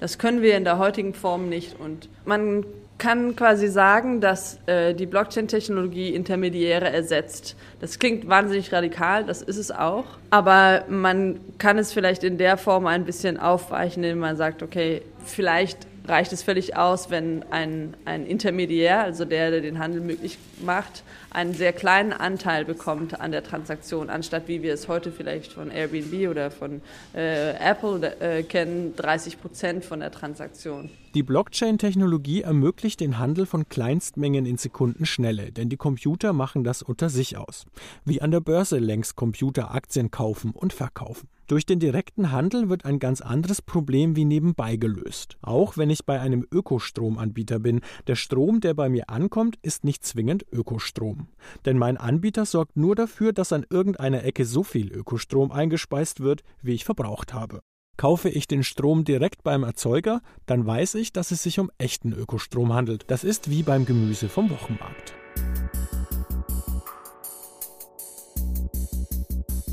Das 0.00 0.18
können 0.18 0.42
wir 0.42 0.56
in 0.56 0.64
der 0.64 0.78
heutigen 0.78 1.14
Form 1.14 1.48
nicht. 1.48 1.78
Und 1.78 2.08
man 2.26 2.64
kann 2.98 3.34
quasi 3.34 3.68
sagen, 3.68 4.20
dass 4.20 4.58
äh, 4.66 4.94
die 4.94 5.06
Blockchain-Technologie 5.06 6.14
Intermediäre 6.14 6.90
ersetzt. 6.90 7.56
Das 7.80 7.98
klingt 7.98 8.28
wahnsinnig 8.28 8.72
radikal, 8.72 9.24
das 9.24 9.42
ist 9.42 9.56
es 9.56 9.70
auch. 9.70 10.04
Aber 10.30 10.84
man 10.88 11.40
kann 11.58 11.78
es 11.78 11.92
vielleicht 11.92 12.22
in 12.24 12.38
der 12.38 12.56
Form 12.56 12.86
ein 12.86 13.04
bisschen 13.04 13.38
aufweichen, 13.38 14.04
indem 14.04 14.20
man 14.20 14.36
sagt, 14.36 14.62
okay, 14.62 15.02
vielleicht 15.24 15.86
reicht 16.06 16.32
es 16.32 16.42
völlig 16.42 16.76
aus, 16.76 17.10
wenn 17.10 17.44
ein, 17.50 17.94
ein 18.04 18.26
Intermediär, 18.26 19.02
also 19.02 19.24
der, 19.24 19.50
der 19.50 19.60
den 19.60 19.78
Handel 19.78 20.00
möglich 20.00 20.38
macht, 20.60 21.02
einen 21.30 21.54
sehr 21.54 21.72
kleinen 21.72 22.12
Anteil 22.12 22.64
bekommt 22.64 23.20
an 23.20 23.32
der 23.32 23.44
Transaktion, 23.44 24.10
anstatt 24.10 24.48
wie 24.48 24.62
wir 24.62 24.74
es 24.74 24.88
heute 24.88 25.12
vielleicht 25.12 25.52
von 25.52 25.70
Airbnb 25.70 26.28
oder 26.28 26.50
von 26.50 26.82
äh, 27.14 27.52
Apple 27.52 28.14
äh, 28.20 28.42
kennen, 28.42 28.94
30 28.96 29.40
Prozent 29.40 29.84
von 29.84 30.00
der 30.00 30.10
Transaktion. 30.10 30.90
Die 31.14 31.22
Blockchain-Technologie 31.22 32.40
ermöglicht 32.40 33.00
den 33.00 33.18
Handel 33.18 33.44
von 33.44 33.68
Kleinstmengen 33.68 34.46
in 34.46 34.56
Sekundenschnelle, 34.56 35.52
denn 35.52 35.68
die 35.68 35.76
Computer 35.76 36.32
machen 36.32 36.64
das 36.64 36.80
unter 36.80 37.10
sich 37.10 37.36
aus. 37.36 37.66
Wie 38.06 38.22
an 38.22 38.30
der 38.30 38.40
Börse 38.40 38.78
längst 38.78 39.14
Computer 39.14 39.74
Aktien 39.74 40.10
kaufen 40.10 40.52
und 40.52 40.72
verkaufen. 40.72 41.28
Durch 41.48 41.66
den 41.66 41.80
direkten 41.80 42.32
Handel 42.32 42.70
wird 42.70 42.86
ein 42.86 42.98
ganz 42.98 43.20
anderes 43.20 43.60
Problem 43.60 44.16
wie 44.16 44.24
nebenbei 44.24 44.76
gelöst. 44.76 45.36
Auch 45.42 45.76
wenn 45.76 45.90
ich 45.90 46.06
bei 46.06 46.18
einem 46.18 46.46
Ökostromanbieter 46.50 47.58
bin, 47.58 47.82
der 48.06 48.16
Strom, 48.16 48.60
der 48.60 48.72
bei 48.72 48.88
mir 48.88 49.10
ankommt, 49.10 49.58
ist 49.60 49.84
nicht 49.84 50.06
zwingend 50.06 50.46
Ökostrom. 50.50 51.28
Denn 51.66 51.76
mein 51.76 51.98
Anbieter 51.98 52.46
sorgt 52.46 52.78
nur 52.78 52.94
dafür, 52.94 53.34
dass 53.34 53.52
an 53.52 53.66
irgendeiner 53.68 54.24
Ecke 54.24 54.46
so 54.46 54.62
viel 54.62 54.90
Ökostrom 54.90 55.52
eingespeist 55.52 56.20
wird, 56.20 56.42
wie 56.62 56.72
ich 56.72 56.86
verbraucht 56.86 57.34
habe. 57.34 57.60
Kaufe 57.96 58.28
ich 58.28 58.48
den 58.48 58.64
Strom 58.64 59.04
direkt 59.04 59.42
beim 59.42 59.62
Erzeuger, 59.62 60.22
dann 60.46 60.66
weiß 60.66 60.94
ich, 60.94 61.12
dass 61.12 61.30
es 61.30 61.42
sich 61.42 61.58
um 61.58 61.70
echten 61.78 62.12
Ökostrom 62.12 62.72
handelt. 62.72 63.04
Das 63.08 63.22
ist 63.22 63.50
wie 63.50 63.62
beim 63.62 63.84
Gemüse 63.84 64.28
vom 64.28 64.50
Wochenmarkt. 64.50 65.14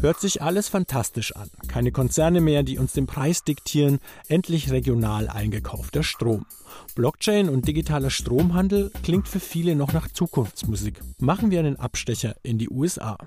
Hört 0.02 0.22
sich 0.22 0.42
alles 0.42 0.70
fantastisch 0.70 1.36
an. 1.36 1.50
Keine 1.68 1.92
Konzerne 1.92 2.40
mehr, 2.40 2.64
die 2.64 2.78
uns 2.78 2.94
den 2.94 3.06
Preis 3.06 3.44
diktieren, 3.44 4.00
endlich 4.30 4.72
regional 4.72 5.28
eingekaufter 5.28 6.04
Strom. 6.04 6.46
Blockchain 6.96 7.50
und 7.50 7.68
digitaler 7.68 8.10
Stromhandel 8.10 8.92
klingt 9.04 9.28
für 9.28 9.42
viele 9.42 9.76
noch 9.76 9.92
nach 9.92 10.08
Zukunftsmusik. 10.08 11.02
Machen 11.20 11.52
wir 11.52 11.60
einen 11.60 11.76
Abstecher 11.76 12.36
in 12.44 12.58
die 12.58 12.70
USA. 12.70 13.18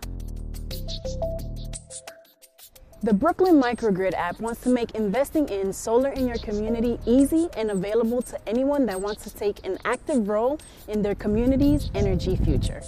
The 3.05 3.13
Brooklyn 3.13 3.61
Microgrid 3.61 4.15
app 4.15 4.39
wants 4.39 4.61
to 4.61 4.69
make 4.69 4.93
investing 4.93 5.49
in 5.49 5.73
solar 5.73 6.11
in 6.11 6.29
your 6.29 6.39
community 6.39 7.01
easy 7.05 7.49
and 7.57 7.73
available 7.73 8.23
to 8.23 8.39
anyone 8.49 8.87
that 8.87 9.01
wants 9.01 9.25
to 9.25 9.35
take 9.35 9.67
an 9.67 9.77
active 9.85 10.29
role 10.29 10.61
in 10.87 11.03
their 11.03 11.17
community's 11.17 11.91
energy 11.97 12.37
future. 12.37 12.81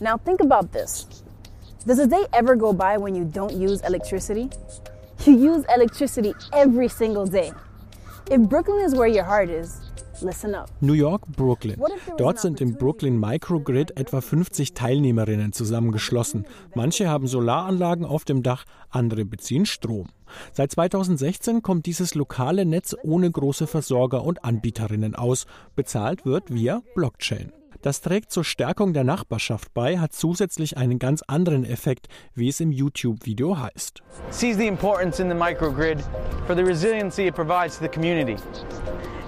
Now 0.00 0.16
think 0.16 0.40
about 0.40 0.72
this. 0.72 1.22
Does 1.86 1.98
a 1.98 2.06
day 2.06 2.24
ever 2.32 2.56
go 2.56 2.72
by 2.72 2.96
when 2.96 3.14
you 3.14 3.24
don't 3.24 3.52
use 3.52 3.82
electricity? 3.82 4.48
You 5.26 5.36
use 5.36 5.66
electricity 5.74 6.32
every 6.54 6.88
single 6.88 7.26
day. 7.26 7.52
If 8.30 8.40
Brooklyn 8.40 8.82
is 8.82 8.94
where 8.94 9.08
your 9.08 9.24
heart 9.24 9.50
is. 9.50 9.83
New 10.80 10.92
York, 10.92 11.26
Brooklyn. 11.28 11.80
Dort 12.18 12.38
sind 12.40 12.60
im 12.60 12.76
Brooklyn 12.76 13.18
Microgrid 13.18 13.96
etwa 13.96 14.20
50 14.20 14.74
Teilnehmerinnen 14.74 15.52
zusammengeschlossen. 15.52 16.46
Manche 16.74 17.08
haben 17.08 17.26
Solaranlagen 17.26 18.04
auf 18.04 18.24
dem 18.24 18.42
Dach, 18.42 18.64
andere 18.90 19.24
beziehen 19.24 19.66
Strom. 19.66 20.08
Seit 20.52 20.72
2016 20.72 21.62
kommt 21.62 21.86
dieses 21.86 22.14
lokale 22.14 22.64
Netz 22.64 22.94
ohne 23.02 23.30
große 23.30 23.66
Versorger 23.66 24.24
und 24.24 24.44
Anbieterinnen 24.44 25.14
aus. 25.14 25.46
Bezahlt 25.76 26.24
wird 26.24 26.52
via 26.52 26.82
Blockchain. 26.94 27.52
Das 27.84 28.00
trägt 28.00 28.32
zur 28.32 28.44
Stärkung 28.44 28.94
der 28.94 29.04
Nachbarschaft 29.04 29.74
bei, 29.74 29.98
hat 29.98 30.14
zusätzlich 30.14 30.78
einen 30.78 30.98
ganz 30.98 31.20
anderen 31.20 31.66
Effekt, 31.66 32.08
wie 32.34 32.48
es 32.48 32.58
im 32.60 32.72
YouTube-Video 32.72 33.58
heißt. 33.58 34.02
Sees 34.30 34.56
the 34.56 34.66
importance 34.66 35.20
in 35.20 35.28
the 35.28 35.34
microgrid 35.34 36.02
for 36.46 36.56
the 36.56 36.62
resiliency 36.62 37.26
it 37.26 37.34
provides 37.34 37.76
to 37.76 37.84
the 37.84 37.90
community. 37.90 38.36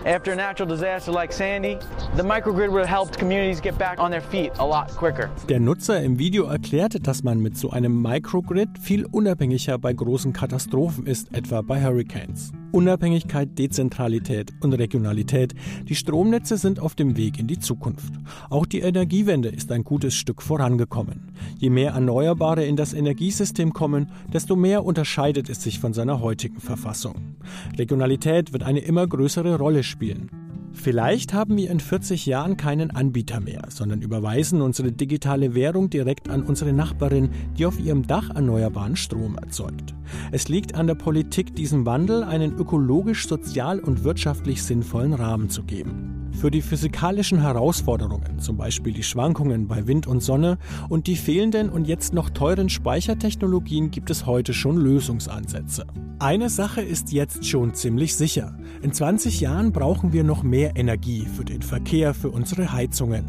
After 0.06 0.30
a 0.30 0.36
natural 0.36 0.68
disaster 0.68 1.10
like 1.10 1.32
Sandy, 1.32 1.78
the 2.14 2.22
microgrid 2.22 2.70
would 2.70 2.86
have 2.86 2.88
helped 2.88 3.18
communities 3.18 3.60
get 3.60 3.76
back 3.76 3.98
on 3.98 4.12
their 4.12 4.20
feet 4.20 4.52
a 4.60 4.64
lot 4.64 4.88
quicker. 4.96 5.28
Der 5.48 5.58
Nutzer 5.58 6.00
im 6.00 6.16
Video 6.16 6.44
erklärt, 6.44 7.04
dass 7.08 7.24
man 7.24 7.40
mit 7.40 7.58
so 7.58 7.70
einem 7.70 8.00
Microgrid 8.02 8.78
viel 8.78 9.04
unabhängiger 9.06 9.78
bei 9.78 9.92
großen 9.92 10.32
Katastrophen 10.32 11.06
ist, 11.06 11.34
etwa 11.34 11.60
bei 11.60 11.82
Hurricanes. 11.82 12.52
Unabhängigkeit, 12.72 13.58
Dezentralität 13.58 14.52
und 14.60 14.72
Regionalität. 14.72 15.54
Die 15.88 15.94
Stromnetze 15.94 16.56
sind 16.56 16.80
auf 16.80 16.94
dem 16.94 17.16
Weg 17.16 17.38
in 17.38 17.46
die 17.46 17.58
Zukunft. 17.58 18.12
Auch 18.50 18.66
die 18.66 18.80
Energiewende 18.80 19.48
ist 19.48 19.72
ein 19.72 19.84
gutes 19.84 20.14
Stück 20.14 20.42
vorangekommen. 20.42 21.32
Je 21.58 21.70
mehr 21.70 21.92
Erneuerbare 21.92 22.64
in 22.64 22.76
das 22.76 22.92
Energiesystem 22.92 23.72
kommen, 23.72 24.10
desto 24.32 24.56
mehr 24.56 24.84
unterscheidet 24.84 25.48
es 25.48 25.62
sich 25.62 25.78
von 25.80 25.92
seiner 25.92 26.20
heutigen 26.20 26.60
Verfassung. 26.60 27.36
Regionalität 27.78 28.52
wird 28.52 28.62
eine 28.62 28.80
immer 28.80 29.06
größere 29.06 29.56
Rolle 29.56 29.82
spielen. 29.82 30.45
Vielleicht 30.76 31.32
haben 31.32 31.56
wir 31.56 31.70
in 31.70 31.80
40 31.80 32.26
Jahren 32.26 32.56
keinen 32.56 32.90
Anbieter 32.92 33.40
mehr, 33.40 33.62
sondern 33.70 34.02
überweisen 34.02 34.60
unsere 34.60 34.92
digitale 34.92 35.54
Währung 35.54 35.90
direkt 35.90 36.28
an 36.28 36.42
unsere 36.42 36.72
Nachbarin, 36.72 37.30
die 37.58 37.66
auf 37.66 37.80
ihrem 37.80 38.06
Dach 38.06 38.30
erneuerbaren 38.30 38.94
Strom 38.94 39.36
erzeugt. 39.36 39.94
Es 40.30 40.48
liegt 40.48 40.74
an 40.74 40.86
der 40.86 40.94
Politik, 40.94 41.56
diesem 41.56 41.86
Wandel 41.86 42.22
einen 42.22 42.56
ökologisch, 42.56 43.26
sozial 43.26 43.80
und 43.80 44.04
wirtschaftlich 44.04 44.62
sinnvollen 44.62 45.14
Rahmen 45.14 45.48
zu 45.50 45.64
geben. 45.64 46.15
Für 46.36 46.50
die 46.50 46.60
physikalischen 46.60 47.40
Herausforderungen, 47.40 48.40
zum 48.40 48.58
Beispiel 48.58 48.92
die 48.92 49.02
Schwankungen 49.02 49.68
bei 49.68 49.86
Wind 49.86 50.06
und 50.06 50.22
Sonne 50.22 50.58
und 50.90 51.06
die 51.06 51.16
fehlenden 51.16 51.70
und 51.70 51.86
jetzt 51.86 52.12
noch 52.12 52.28
teuren 52.28 52.68
Speichertechnologien 52.68 53.90
gibt 53.90 54.10
es 54.10 54.26
heute 54.26 54.52
schon 54.52 54.76
Lösungsansätze. 54.76 55.86
Eine 56.18 56.50
Sache 56.50 56.82
ist 56.82 57.10
jetzt 57.10 57.46
schon 57.46 57.72
ziemlich 57.72 58.14
sicher. 58.16 58.54
In 58.82 58.92
20 58.92 59.40
Jahren 59.40 59.72
brauchen 59.72 60.12
wir 60.12 60.24
noch 60.24 60.42
mehr 60.42 60.76
Energie 60.76 61.24
für 61.24 61.44
den 61.44 61.62
Verkehr, 61.62 62.12
für 62.12 62.28
unsere 62.28 62.70
Heizungen. 62.70 63.24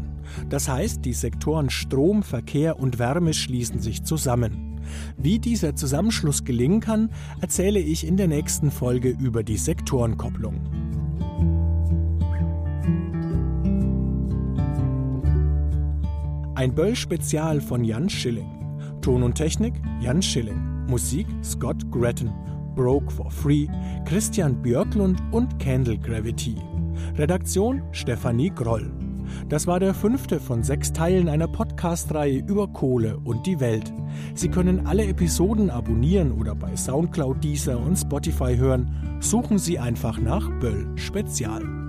Das 0.50 0.68
heißt, 0.68 1.02
die 1.06 1.14
Sektoren 1.14 1.70
Strom, 1.70 2.22
Verkehr 2.22 2.78
und 2.78 2.98
Wärme 2.98 3.32
schließen 3.32 3.80
sich 3.80 4.04
zusammen. 4.04 4.80
Wie 5.16 5.38
dieser 5.38 5.74
Zusammenschluss 5.74 6.44
gelingen 6.44 6.80
kann, 6.80 7.10
erzähle 7.40 7.80
ich 7.80 8.06
in 8.06 8.18
der 8.18 8.28
nächsten 8.28 8.70
Folge 8.70 9.08
über 9.08 9.42
die 9.42 9.56
Sektorenkopplung. 9.56 10.77
Ein 16.58 16.74
Böll-Spezial 16.74 17.60
von 17.60 17.84
Jan 17.84 18.08
Schilling. 18.08 18.50
Ton 19.00 19.22
und 19.22 19.36
Technik 19.36 19.74
Jan 20.00 20.20
Schilling. 20.20 20.86
Musik 20.88 21.28
Scott 21.44 21.88
Gretton. 21.92 22.32
Broke 22.74 23.12
for 23.12 23.30
Free, 23.30 23.68
Christian 24.04 24.60
Björklund 24.60 25.22
und 25.30 25.60
Candle 25.60 25.96
Gravity. 25.96 26.56
Redaktion 27.16 27.84
Stefanie 27.92 28.50
Groll. 28.50 28.90
Das 29.48 29.68
war 29.68 29.78
der 29.78 29.94
fünfte 29.94 30.40
von 30.40 30.64
sechs 30.64 30.92
Teilen 30.92 31.28
einer 31.28 31.46
Podcast-Reihe 31.46 32.42
über 32.48 32.66
Kohle 32.66 33.18
und 33.18 33.46
die 33.46 33.60
Welt. 33.60 33.92
Sie 34.34 34.48
können 34.48 34.84
alle 34.84 35.06
Episoden 35.06 35.70
abonnieren 35.70 36.32
oder 36.32 36.56
bei 36.56 36.74
Soundcloud, 36.74 37.44
Deezer 37.44 37.78
und 37.78 37.94
Spotify 37.94 38.56
hören. 38.56 39.20
Suchen 39.20 39.58
Sie 39.58 39.78
einfach 39.78 40.18
nach 40.18 40.50
Böll 40.58 40.88
Spezial. 40.96 41.87